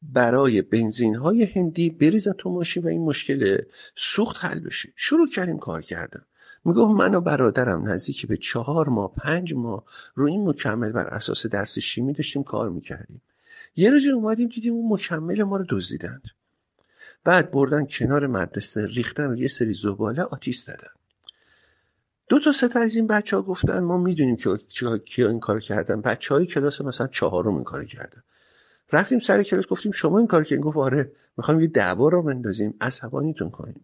[0.01, 3.61] برای بنزین های هندی بریزن تو ماشین و این مشکل
[3.95, 4.89] سوخت حل بشه.
[4.95, 6.25] شروع کردیم کار کردن.
[6.65, 9.83] می‌گفت من و برادرم نزدیک به چهار ماه پنج ماه
[10.15, 13.21] رو این مکمل بر اساس درس شیمی داشتیم کار می‌کردیم.
[13.75, 16.23] یه روزی اومدیم دیدیم اون مکمل ما رو دزدیدند.
[17.23, 20.89] بعد بردن کنار مدرسه ریختن و یه سری زباله آتیش زدن.
[22.29, 24.57] دو تا سه از این بچه ها گفتن ما می‌دونیم که
[25.05, 26.01] کیا این کار کردن.
[26.01, 28.23] بچه های کلاس مثلا چهارم این کار کردن.
[28.91, 32.73] رفتیم سر کلاس گفتیم شما این کار کردین؟ گفت آره می‌خوایم یه دعوا رو بندازیم
[32.81, 33.81] عصبانیتون کنیم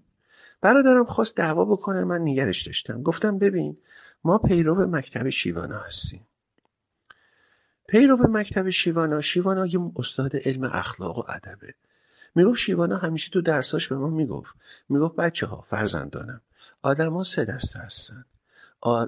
[0.61, 3.03] برادرم خواست دعوا بکنه من نگرش داشتم.
[3.03, 3.77] گفتم ببین
[4.23, 6.27] ما پیرو مکتب شیوانا هستیم.
[7.87, 11.73] پیرو مکتب شیوانا شیوانا یه استاد علم اخلاق و ادبه.
[12.35, 14.55] می‌گفت شیوانا همیشه تو درساش به ما می‌گفت.
[14.89, 16.41] می‌گفت بچه ها فرزندانم
[16.81, 18.25] آدما سه دسته هستن.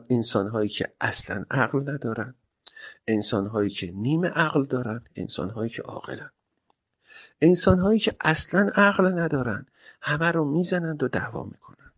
[0.09, 2.35] انسان هایی که اصلا عقل ندارن
[3.07, 6.29] انسان هایی که نیم عقل دارن انسان هایی که عاقلن.
[7.41, 9.65] انسان هایی که اصلا عقل ندارن
[10.05, 11.91] همه رو می‌زنند و دعوا می‌کنن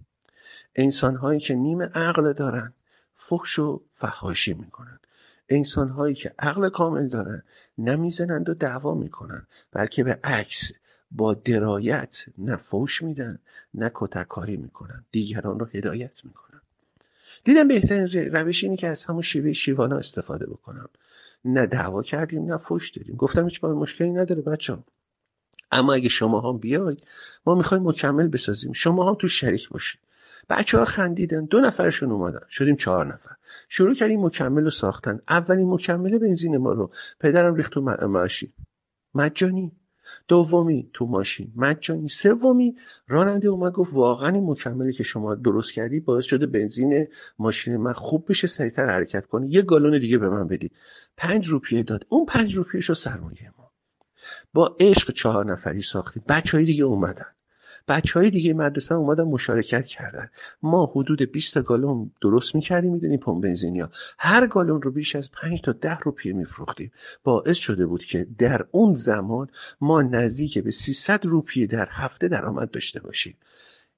[0.75, 2.73] انسان هایی که نیم عقل دارن
[3.15, 4.99] فحش و فحاشی می‌کنن.
[5.49, 7.43] انسان هایی که عقل کامل دارن
[7.77, 10.71] نمی‌زنند و دعوا می‌کنن بلکه به عکس
[11.11, 13.39] با درایت نه فوش میدن
[13.73, 15.05] نه کتککاری می‌کنن.
[15.11, 16.61] دیگران رو هدایت می‌کنن.
[17.43, 20.89] دیدم بهترین روش اینه که از همون شیوه شیوانا استفاده بکنم.
[21.45, 23.15] نه دعوا کردیم نه فوش دادیم.
[23.15, 24.77] گفتم هیچ مشکلی نداره بچه
[25.71, 27.03] اما اگه شما هم بیاید
[27.45, 28.73] ما می‌خوایم مکمل بسازیم.
[28.73, 30.01] شما هم تو شریک باشید.
[30.49, 32.39] بچه ها خندیدن دو نفرشون اومدن.
[32.49, 33.35] شدیم چهار نفر.
[33.69, 35.19] شروع کردیم مکمل رو ساختن.
[35.29, 36.91] اولین مکمل بنزین ما رو.
[37.19, 38.53] پدرم ریخت تو ماشین.
[39.15, 39.71] مجانی.
[40.27, 41.51] دومی تو ماشین.
[41.55, 42.09] مجانی.
[42.09, 42.75] سومی.
[43.07, 47.07] راننده اومد گفت واقعا این مکملی که شما درست کردی باعث شده بنزین
[47.39, 50.71] ماشین من خوب بشه سریعتر حرکت کنه یه گالون دیگه به من بدی.
[51.17, 52.05] پنج روپیه داد.
[52.09, 53.64] اون پنج روپیه رو سرمایه ما.
[54.53, 57.25] با عشق چهار نفری ساختیم بچه های دیگه اومدن.
[57.87, 60.29] بچه های دیگه مدرسه اومدن مشارکت کردن.
[60.61, 65.61] ما حدود 20 گالون درست می‌کردیم می‌دونیم پمپ بنزینیا هر گالون رو بیش از 5
[65.61, 66.91] تا 10 روپیه میفروختیم.
[67.23, 69.49] باعث شده بود که در اون زمان
[69.81, 73.37] ما نزدیک به 300 روپیه در هفته درآمد داشته باشیم.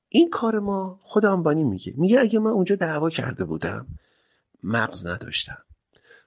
[0.10, 1.94] این کار ما خود آنبانی میگه.
[1.98, 3.88] میگه اگه من اونجا دعوا کرده بودم
[4.64, 5.58] مغز نداشتم.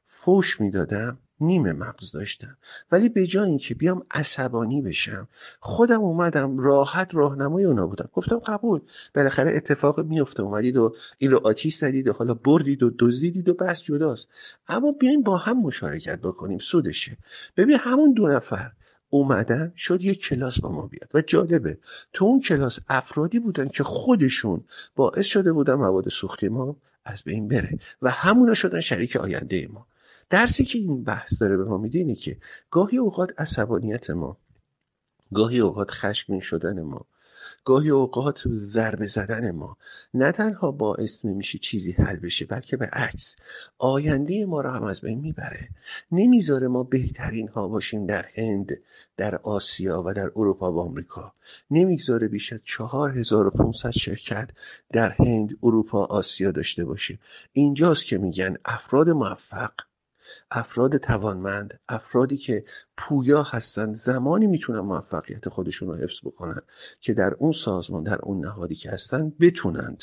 [0.06, 1.18] فوش می‌دادم.
[1.40, 2.56] نیمه مغز داشتم.
[2.92, 5.28] ولی به جای اینکه بیام عصبانی بشم
[5.60, 8.08] خودم اومدم راحت راهنمای اونا بودم.
[8.12, 8.80] گفتم قبول.
[9.14, 13.54] بالاخره اتفاق میفته اومدید و این رو آتیش زدید و حالا بردید و دزدیدید و
[13.54, 14.28] بس جداست.
[14.68, 16.58] اما بیایم با هم مشارکت بکنیم.
[16.58, 17.16] سودشه.
[17.56, 18.72] ببین همون دو نفر
[19.10, 21.10] اومدن شد یه کلاس با ما بیاد.
[21.14, 21.78] و جالبه.
[22.12, 24.64] تو اون کلاس افرادی بودن که خودشون
[24.96, 27.78] باعث شده بودن مواد سوختی ما از بین بره.
[28.02, 29.86] و همونا شدن شریک آینده ما.
[30.30, 32.36] درسی که این بحث داره به ما میده اینه که
[32.70, 34.36] گاهی اوقات عصبانیت ما
[35.34, 37.06] گاهی اوقات خشمگین شدن ما
[37.64, 39.76] گاهی اوقات ضربه زدن ما
[40.14, 43.36] نه تنها باعث نمیشه چیزی حل بشه بلکه به عکس
[43.78, 45.68] آینده ما رو هم از بین می‌بره.
[46.12, 48.78] نمی‌ذاره ما بهترین ها باشیم در هند
[49.16, 51.32] در آسیا و در اروپا و آمریکا.
[51.70, 54.50] نمی‌گذاره بیش از 4500 شرکت
[54.92, 57.18] در هند اروپا آسیا داشته باشیم
[57.52, 59.72] اینجاست که میگن افراد موفق
[60.50, 62.64] افراد توانمند افرادی که
[62.96, 66.62] پویا هستند زمانی می‌تونن موفقیت خودشون رو حفظ بکنن
[67.00, 70.02] که در اون سازمان در اون نهادی که هستن بتونند.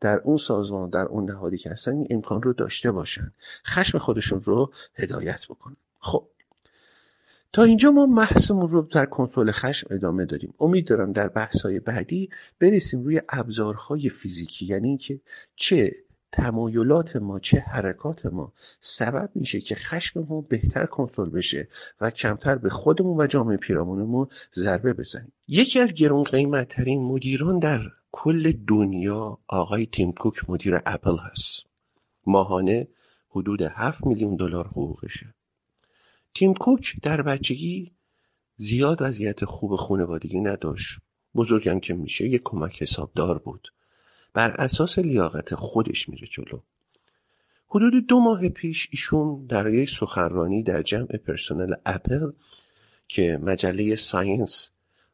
[0.00, 3.32] در اون سازمان در اون نهادی که هستن این امکان رو داشته باشن.
[3.66, 5.76] خشم خودشون رو هدایت بکنن.
[6.00, 6.28] خب.
[7.52, 10.54] تا اینجا ما بحثمون رو در کنترل خشم ادامه داریم.
[10.60, 14.66] امید دارم در بحث های بعدی برسیم روی ابزارهای فیزیکی.
[14.66, 15.20] یعنی اینکه
[15.56, 15.96] چه
[16.32, 21.68] تمایلات ما چه حرکات ما سبب میشه که خشممون بهتر کنترل بشه
[22.00, 25.32] و کمتر به خودمون و جامعه پیرامونمون ضربه بزنیم.
[25.48, 27.80] یکی از گرون قیمتترین مدیران در
[28.12, 31.66] کل دنیا آقای تیم کوک مدیر اپل هست.
[32.26, 32.88] ماهانه
[33.30, 35.34] حدود 7 میلیون دلار حقوقشه.
[36.34, 37.92] تیم کوک در بچگی
[38.56, 40.98] زیاد وضعیت خوب خانوادگی نداشت.
[41.34, 43.68] بزرگم که میشه یک کمک حسابدار بود.
[44.38, 46.60] بر اساس لیاقت خودش میره جلو.
[47.68, 52.30] حدود دو ماه پیش ایشون در یک سخنرانی در جمع پرسنل اپل
[53.08, 54.70] که مجله Science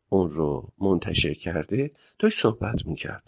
[0.09, 3.25] اون رو منتشر کرده داشت صحبت می‌کرد.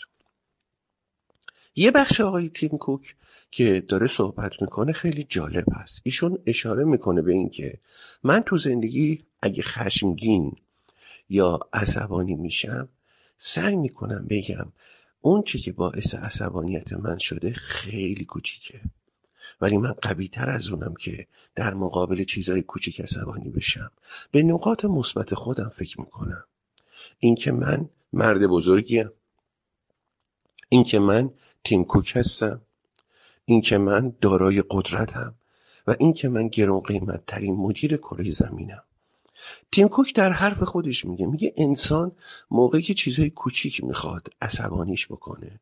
[1.76, 3.16] یه بخش آقای تیم کوک
[3.50, 6.00] که داره صحبت می‌کنه خیلی جالب هست.
[6.04, 7.78] ایشون اشاره می‌کنه به اینکه
[8.22, 10.56] من تو زندگی اگه خشمگین
[11.28, 12.88] یا عصبانی میشم
[13.36, 14.72] سعی می‌کنم بگم
[15.26, 18.80] اون چی که باعث عصبانیت من شده خیلی کوچیکه.
[19.60, 23.90] ولی من قوی تر از اونم که در مقابل چیزهای کوچیک عصبانی بشم.
[24.30, 26.44] به نقاط مثبت خودم فکر می‌کنم.
[27.18, 29.10] اینکه من مرد بزرگیم.
[30.68, 31.30] اینکه من
[31.64, 32.60] تیم کوک هستم.
[33.44, 35.34] اینکه من دارای قدرتم.
[35.86, 38.82] و اینکه من گرون قیمت ترین مدیر کره زمینم.
[39.72, 41.26] تیم کوک در حرف خودش میگه.
[41.26, 42.12] میگه انسان
[42.50, 45.60] موقعی که چیزهای کوچیک می‌خواد عصبانیش بکنه.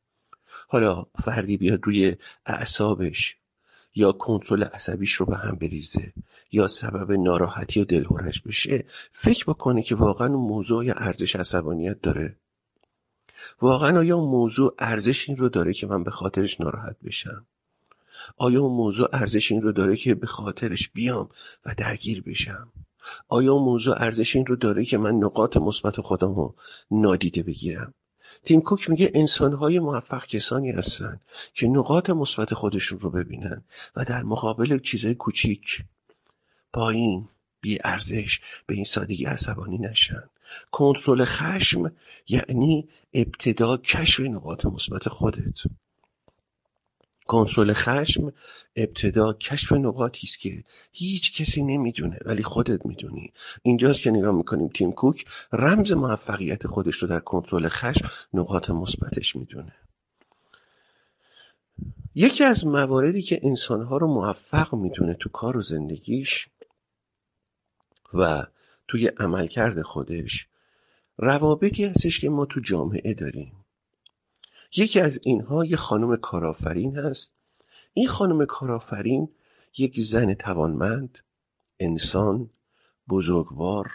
[0.69, 2.17] حالا فردی بیاد روی
[2.47, 3.37] اعصابش
[3.95, 6.13] یا کنترل عصبیش رو به هم بریزه
[6.53, 12.37] یا سبب ناراحتی و دلهورش بشه فکر بکنه که واقعا اون موضوع ارزش عصبانیت داره.
[13.63, 17.47] واقعا آیا موضوع ارزش این رو داره که من به خاطرش ناراحت بشم؟
[18.37, 21.29] آیا اون موضوع ارزش این رو داره که به خاطرش بیام
[21.67, 22.73] و درگیر بشم؟
[23.29, 26.55] آیا موضوع ارزش این رو داره که من نقاط مثبت خودم رو
[26.91, 27.95] نادیده بگیرم؟
[28.45, 31.21] تیم کوک میگه انسانهای موفق کسانی هستن
[31.55, 33.65] که نقاط مثبت خودشون رو ببینن
[33.97, 35.85] و در مقابل چیزهای کوچیک
[36.73, 37.29] پایین
[37.61, 40.23] بی ارزش به این سادگی عصبانی نشن.
[40.71, 41.93] کنترل خشم
[42.29, 45.59] یعنی ابتدا کشف نقاط مثبت خودت.
[47.27, 48.33] کنترل خشم
[48.77, 53.33] ابتدا کشف نقاطی است که هیچ کسی نمی‌دونه ولی خودت می‌دونی.
[53.63, 59.37] اینجاست که نگاه می‌کنیم تیم کوک رمز موفقیت خودش رو در کنترل خشم نقاط مثبتش
[59.37, 59.73] می‌دونه.
[62.15, 66.49] یکی از مواردی که انسانها رو موفق می‌دونه تو کار و زندگیش
[68.15, 68.47] و
[68.89, 70.47] توی عملکرد خودش
[71.19, 73.64] روابطی هستش که ما تو جامعه داریم.
[74.77, 77.35] یکی از اینها یه خانم کارآفرین هست.
[77.93, 79.29] این خانم کارآفرین
[79.79, 81.19] یک زن توانمند
[81.79, 82.51] انسان
[83.09, 83.93] بزرگوار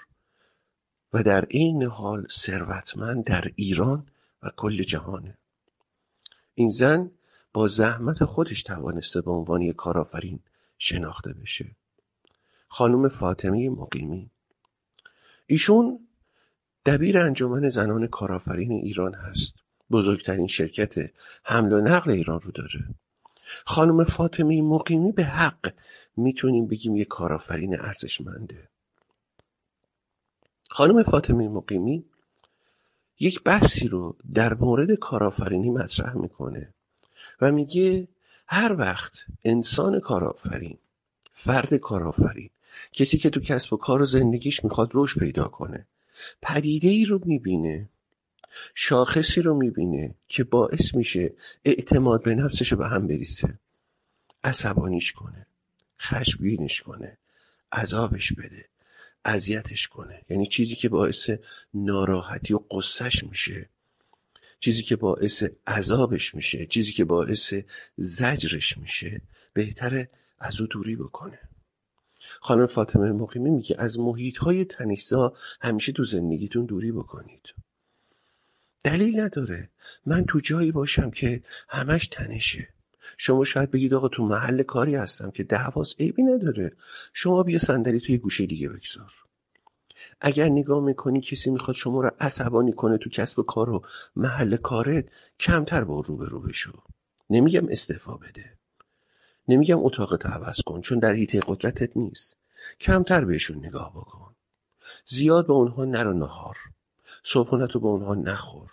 [1.14, 4.08] و در عین حال ثروتمند در ایران
[4.44, 5.38] و کل جهانه.
[6.54, 7.12] این زن
[7.54, 10.40] با زحمت خودش توانسته به عنوان یک کارآفرین
[10.78, 11.76] شناخته بشه.
[12.68, 14.32] خانم فاطمه مقیمی
[15.46, 16.08] ایشون
[16.86, 19.56] دبیر انجمن زنان کارآفرین ایران هست.
[19.92, 21.12] بزرگترین شرکت
[21.44, 22.86] حمل و نقل ایران رو داره.
[23.66, 25.74] خانم فاطمه مقیمی به حق
[26.18, 28.70] می‌تونیم بگیم یه کارآفرین ارزشمنده.
[30.70, 32.06] خانم فاطمه مقیمی
[33.20, 36.74] یک بحثی رو در مورد کارآفرینی مطرح می‌کنه
[37.42, 38.08] و میگه
[38.48, 39.14] هر وقت
[39.44, 40.78] انسان کارآفرین
[41.34, 42.50] فرد کارآفرین
[42.92, 45.88] کسی که تو کسب و کار و زندگیش می‌خواد رشد پیدا کنه
[46.42, 47.90] پدیده ای رو می‌بینه
[48.76, 51.34] شاخصی رو می‌بینه که باعث میشه
[51.66, 53.60] اعتماد به نفسش رو به هم بریزه.
[54.44, 55.46] عصبانیش کنه
[56.02, 57.18] خشمگینش کنه
[57.72, 58.66] عذابش بده
[59.26, 60.22] اذیتش کنه.
[60.30, 61.30] یعنی چیزی که باعث
[61.74, 63.70] ناراحتی و قصهش میشه
[64.60, 67.54] چیزی که باعث عذابش میشه چیزی که باعث
[67.98, 69.22] زجرش میشه
[69.54, 71.40] بهتره از او دوری بکنه.
[72.42, 77.54] خانم فاطمه مقیمی میگه از محیط های تنیسا همیشه تو زندگیتون دوری بکنید.
[78.84, 79.70] دلیل نداره.
[80.06, 82.70] من تو جایی باشم که همش تنشه.
[83.18, 86.72] شما شاید بگید آقا تو محل کاری هستم که دعواست عیبی نداره.
[87.14, 89.14] شما بیا صندلی توی گوشه دیگه بگذار.
[90.22, 95.06] اگر نگاه می‌کنی کسی می‌خواد شما رو عصبانی کنه تو کسب کار و محل کارت
[95.40, 96.84] کمتر با رو به رو بشو.
[97.30, 98.54] نمیگم استعفا بده.
[99.48, 102.38] نمیگم اتاقت عوض کن چون در حیطه قدرتت نیست.
[102.82, 104.36] کمتر بهشون نگاه بکن.
[105.08, 106.58] زیاد به اونها نرو نهار.
[107.24, 108.70] صبحونت رو به اونها نخور.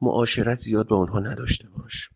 [0.00, 2.10] معاشرت زیاد با اونها نداشته باش.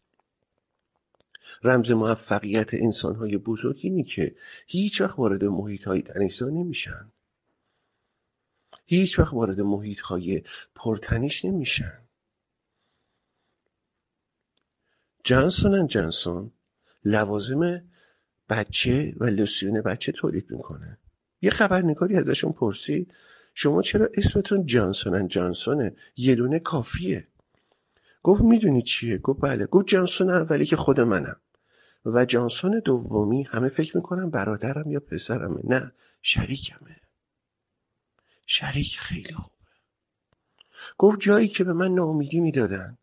[1.62, 4.35] رمز موفقیت انسانهای بزرگ اینی که
[4.66, 7.11] هیچ وقت وارد محیط های تنشزا نمیشن.
[8.87, 10.43] هیچ وقت وارد محیط های
[10.74, 11.99] پرتنش نمیشن.
[15.24, 16.53] جانسون جانسون
[17.05, 17.83] لوازم
[18.49, 20.99] بچه و لسیون بچه تولید می‌کنه.
[21.43, 23.14] یه خبرنگاری ازشون پرسید.
[23.63, 25.97] شما چرا اسمتون جانسون؟ جانسونه.
[26.17, 27.27] یه دونه کافیه.
[28.23, 29.67] گفت می‌دونی چیه؟ گفت بله.
[29.67, 31.37] گفت جانسون اولی که خود منم.
[32.07, 35.61] و جانسون دومی همه فکر می‌کنم برادرم یا پسرمه.
[35.65, 35.93] نه
[36.23, 36.97] شریکمه.
[38.47, 39.55] شریک خیلی خوبه
[40.99, 42.99] گفت جایی که به من ناامیدی می‌دادن.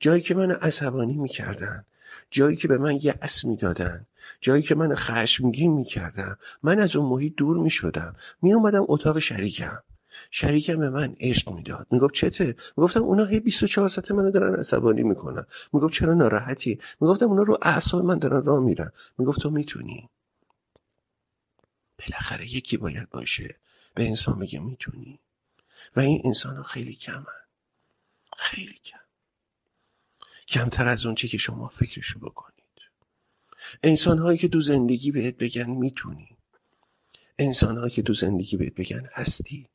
[0.00, 1.84] جایی که من عصبانی می‌کردن.
[2.30, 4.06] جایی که به من یأس می‌دادن
[4.40, 9.82] جایی که من خشمگین می‌کردم من از اون محیط دور می‌شدم میومدم اتاق شریکم.
[10.30, 11.86] شریکم به من عشق می‌داد.
[11.90, 15.46] می‌گفت چته؟ می‌گفتم اونا هی 24 ساعت منو دارن عصبانی می‌کنن.
[15.72, 18.92] می‌گفت چرا ناراحتی؟ می‌گفتم اونا رو اعصاب من دارن راه میرن.
[19.18, 20.08] می‌گفت تو می‌تونی.
[21.98, 23.56] بالاخره یکی باید باشه.
[23.94, 25.18] به انسان بگه می‌تونی.
[25.96, 27.24] و این انسان ها خیلی کمن.
[28.38, 29.07] خیلی کم
[30.48, 32.54] کمتر از اون چی که شما فکرشو بکنید.
[33.82, 36.36] انسان هایی که دو زندگی بهت بگن می‌تونی.
[37.38, 39.68] انسان هایی که دو زندگی بهت بگن هستی.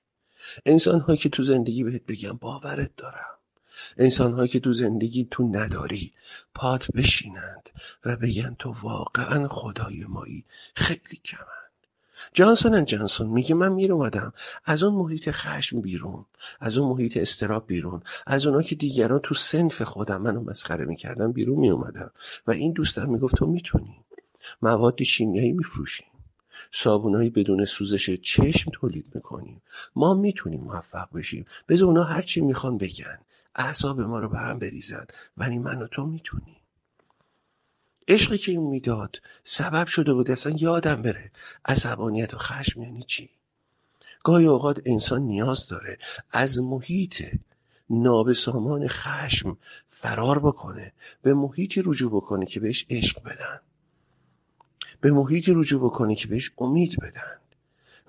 [0.65, 3.38] انسان هایی که تو زندگی بهت بگن باورت دارم.
[3.97, 6.13] انسان هایی که تو زندگی تو نداری
[6.55, 7.69] پات بشینند
[8.05, 10.45] و بگن تو واقعا خدای مایی.
[10.76, 11.62] خیلی کمند
[12.34, 14.34] جانسون جانسون میگه من میر اومدم
[14.65, 16.26] از اون محیط خشم بیرون
[16.59, 21.32] از اون محیط استراب بیرون از اونا که دیگران تو سنف خودم منو مسخره می‌کردم
[21.32, 22.11] بیرون میومدم
[22.47, 23.97] و این دوستم می‌گفت تو می‌تونی.
[24.61, 26.07] مواد شیمیایی میفروشیم.
[26.71, 29.61] صابونایی بدون سوزش چشم تولید می‌کنیم.
[29.95, 31.45] ما می‌تونیم موفق بشیم.
[31.69, 33.19] بذار اونا هرچی می‌خوان بگن.
[33.55, 35.05] اعصاب ما رو به هم بریزن.
[35.38, 36.55] ولی من و تو می‌تونیم.
[38.07, 41.31] عشقی که این می‌داد سبب شده بود اصلا یادم بره.
[41.65, 43.29] عصبانیت و خشم یعنی چی؟
[44.23, 45.97] گاهی اوقات انسان نیاز داره
[46.31, 47.23] از محیط
[47.89, 49.57] نابسامان خشم
[49.89, 53.59] فرار بکنه به محیطی رجوع بکنه که بهش عشق بدن.
[55.01, 57.37] به محیطی رجوع بکنی که بهش امید بدن.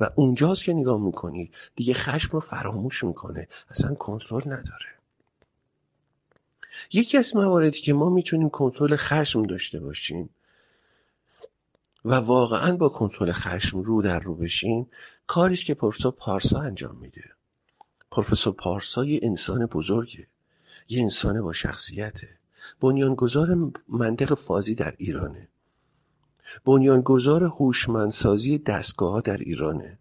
[0.00, 3.48] و اونجاست که نگاه می‌کنید دیگه خشم رو فراموش می‌کنه.
[3.70, 4.94] اصلا کنترل نداره.
[6.92, 10.30] یکی از مواردی که ما می‌تونیم کنترل خشم داشته باشیم
[12.04, 14.86] و واقعا با کنترل خشم رو در رو بشیم
[15.26, 17.24] کاریش که پروفسور پارسا انجام میده.
[18.10, 20.26] پروفسور پارسا یه انسان بزرگه
[20.88, 22.28] یه انسان با شخصیته.
[22.80, 25.48] بنیانگذار منطق فازی در ایرانه.
[26.64, 28.62] بنیانگذار هوشمندسازی
[28.98, 29.98] ها در ایرانه.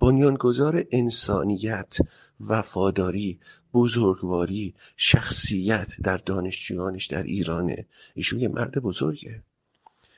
[0.00, 1.96] بنیانگذار انسانیت
[2.40, 3.38] وفاداری
[3.74, 7.86] بزرگواری شخصیت در دانشجویانش در ایرانه.
[8.14, 9.42] ایشون یه مرد بزرگه.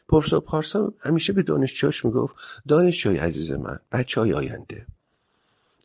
[0.08, 2.34] پروفسور پارسا همیشه به دانشجوهاش می‌گفت
[2.68, 4.86] دانشجوی عزیز من بچه های آینده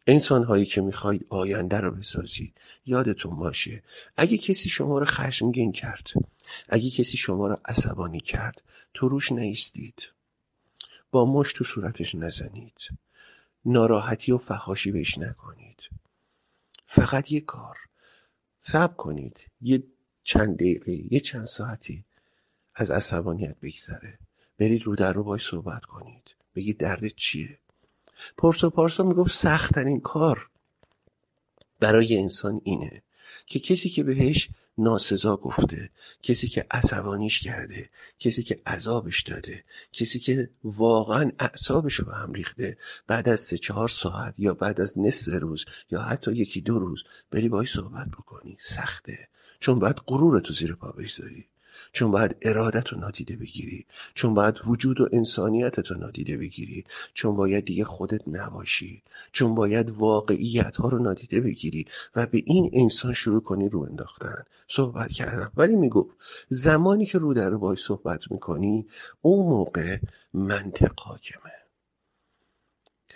[0.08, 2.54] انسان هایی که می‌خواید آینده رو بسازید
[2.86, 3.84] یادتون باشه
[4.18, 6.12] اگه کسی شما رو خشمگین کرد
[6.70, 8.62] اگه کسی شما رو عصبانی کرد
[8.94, 10.10] تو روش نیستید.
[11.12, 12.78] با مش تو صورتش نزنید.
[13.68, 15.80] ناراحتی و فخاشی بهش نکنید.
[16.86, 17.78] فقط یه کار.
[18.60, 19.52] صبر کنید.
[19.62, 19.84] یه
[20.24, 22.04] چند دقیقه یه چند ساعتی
[22.76, 24.20] از عصبانیت بگذره.
[24.58, 26.36] برید رو در رو باش صحبت کنید.
[26.56, 27.60] بگید درد چیه؟
[28.38, 30.50] پرسا پارسا می‌گفت سختترین کار
[31.80, 33.02] برای انسان اینه
[33.46, 35.90] که کسی که بهش ناسزا گفته
[36.24, 39.64] کسی که عصبانیش کرده کسی که عذابش داده
[39.94, 44.82] کسی که واقعا اعصابش رو به هم ریخته بعد از سه چهار ساعت یا بعد
[44.82, 48.58] از نصف روز یا حتی یکی دو روز بری باهاش صحبت بکنی.
[48.60, 49.28] سخته.
[49.60, 51.48] چون باید غرورتو زیر پا بگذاری.
[51.92, 57.36] چون باید ارادت رو نادیده بگیری چون باید وجود و انسانیتت رو نادیده بگیری چون
[57.36, 63.14] باید دیگه خودت نباشی چون باید واقعیت ها رو نادیده بگیری و به این انسان
[63.14, 64.44] شروع کنی رو انداختن.
[64.68, 65.52] صحبت کردم.
[65.58, 66.16] ولی می‌گفت
[66.50, 68.86] زمانی که رو در باید صحبت می‌کنی
[69.22, 69.98] اون موقع
[70.34, 71.52] منطق حاکمه.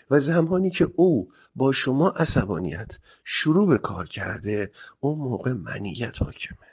[0.09, 6.68] و زمانی که او با شما عصبانیت شروع به کار کرده اون موقع منیت حاکمه.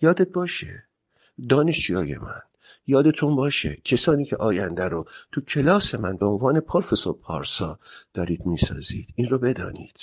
[0.00, 0.84] یادت باشه
[1.48, 2.42] دانشجوهای من.
[2.86, 7.78] یادتون باشه کسانی که آینده رو تو کلاس من به عنوان پروفسور پارسا
[8.14, 9.96] دارید می‌سازید این رو بدانید.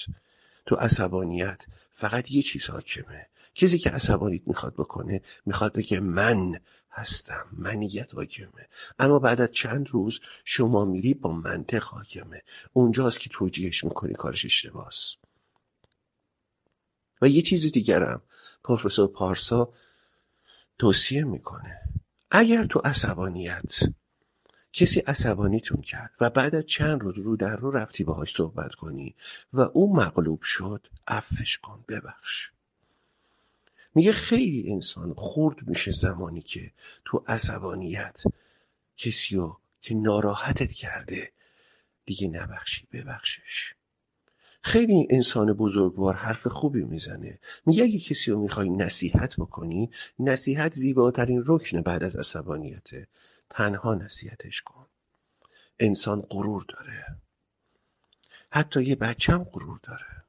[0.66, 3.28] تو عصبانیت فقط یه چیز حاکمه.
[3.56, 6.60] کسی که عصبانیت می‌خواد بکنه می‌خواد بگه من
[6.92, 8.68] هستم منیت حاکمه.
[9.00, 12.42] اما بعد از چند روز شما میری با منطق حاکمه.
[12.74, 15.16] اونجاست که توجیهش می‌کنی کارش اشتباس.
[17.22, 18.22] و یه چیز دیگرم.
[18.64, 19.74] پروفسور پارسا
[20.78, 21.82] توصیه می‌کنه.
[22.32, 23.80] اگر تو عصبانیت
[24.74, 29.15] کسی عصبانیتون کرد و بعد از چند روز رو در رو رفتی باهاش صحبت کنی
[29.53, 32.51] و او مغلوب شد عفش کن ببخش.
[33.95, 36.71] میگه خیلی انسان خورد میشه زمانی که
[37.05, 38.24] تو عصبانیت
[38.97, 41.32] کسی رو که ناراحتت کرده
[42.05, 43.74] دیگه نبخشی ببخشش.
[44.64, 47.39] خیلی انسان بزرگوار حرف خوبی می‌زنه.
[47.66, 49.89] میگه اگه کسی رو می‌خوای نصیحت بکنی
[50.20, 53.07] نصیحت زیباترین رکن بعد از عصبانیته.
[53.49, 54.86] تنها نصیحتش کن.
[55.80, 57.05] انسان غرور داره.
[58.49, 60.24] حتی یه بچم غرور داره.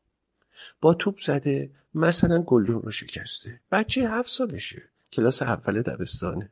[0.81, 3.61] با توپ زده مثلا گلدون رو شکسته.
[3.73, 4.83] بچه هفت سالشه.
[5.13, 6.51] کلاس اول دبستانه.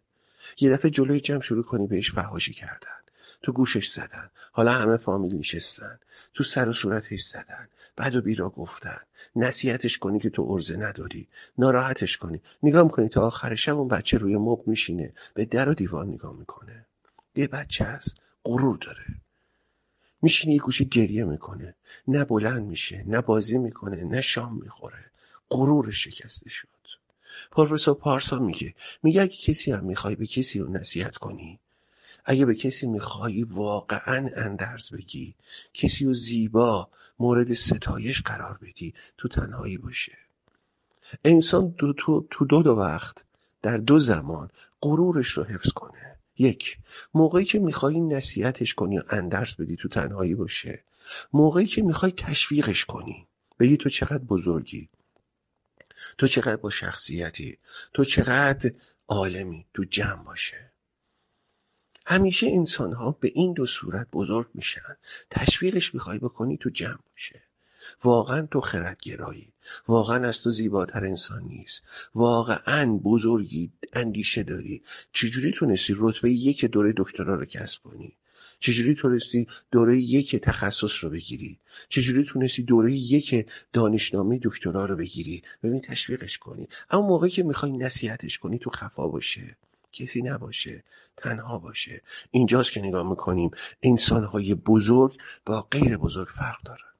[0.60, 3.01] یه دفعه جلوی جمع شروع کنی بهش فهاشی کردن.
[3.42, 4.30] تو گوشش زدن.
[4.52, 5.98] حالا همه فامیل نشستن.
[6.34, 7.68] تو سر و صورتش زدن.
[7.96, 9.00] بعد و بیرا گفتن.
[9.36, 11.28] نصیحتش کنی که تو ارزه نداری.
[11.58, 12.40] ناراحتش کنی.
[12.62, 15.12] نگاه می‌کنی تا آخر شب اون بچه روی مب میشینه.
[15.34, 16.86] به در و دیوار نگاه می‌کنه.
[17.34, 19.04] یه بچه هست غرور داره.
[20.22, 21.74] میشینه یه گوشه گریه می‌کنه.
[22.08, 25.04] نه بلند میشه نه بازی می‌کنه نه شام می‌خوره.
[25.50, 26.68] غرور شکسته شد.
[27.50, 31.60] پروفسور پارسا میگه میگه اگه کسی هم می‌خوای به کسی رو نصیحت کنی
[32.24, 35.34] اگه به کسی میخوایی واقعا اندرز بگی
[35.74, 40.18] کسی رو زیبا مورد ستایش قرار بدی تو تنهایی باشه.
[41.24, 43.24] انسان دو تو, تو دو, دو وقت
[43.62, 44.50] در دو زمان
[44.80, 46.18] غرورش رو حفظ کنه.
[46.38, 46.78] یک
[47.14, 50.84] موقعی که می‌خوای نصیحتش کنی و اندرز بدی تو تنهایی باشه.
[51.32, 53.26] موقعی که می‌خوای تشویقش کنی.
[53.58, 54.88] بگی تو چقدر بزرگی.
[56.18, 57.58] تو چقدر با شخصیتی.
[57.94, 58.70] تو چقدر
[59.08, 59.66] عالمی.
[59.74, 60.71] تو جمع باشه.
[62.12, 64.96] همیشه انسان ها به این دو صورت بزرگ میشن.
[65.30, 67.42] تشویقش می‌خوای بکنی تو جمع باشه.
[68.04, 69.48] واقعا تو خردگرایی.
[69.88, 71.82] واقعا از تو زیباتر انسان نیست.
[72.14, 74.82] واقعا بزرگی اندیشه داری.
[75.12, 78.12] چجوری تونستی رتبه یک دوره دکترا رو کسب کنی؟
[78.60, 81.58] چجوری تونستی دوره یک تخصص رو بگیری؟
[81.88, 86.68] چجوری تونستی دوره یک دانشنامه دکترا رو بگیری؟ ببین تشویقش کنی.
[86.90, 89.56] اما موقعی که می‌خوای نصیحتش کنی تو خفا باشه.
[89.92, 90.84] کسی نباشه
[91.16, 92.02] تنها باشه.
[92.30, 93.50] اینجاست که نگاه می‌کنیم.
[93.82, 96.91] انسانهای بزرگ با غیر بزرگ فرق داره.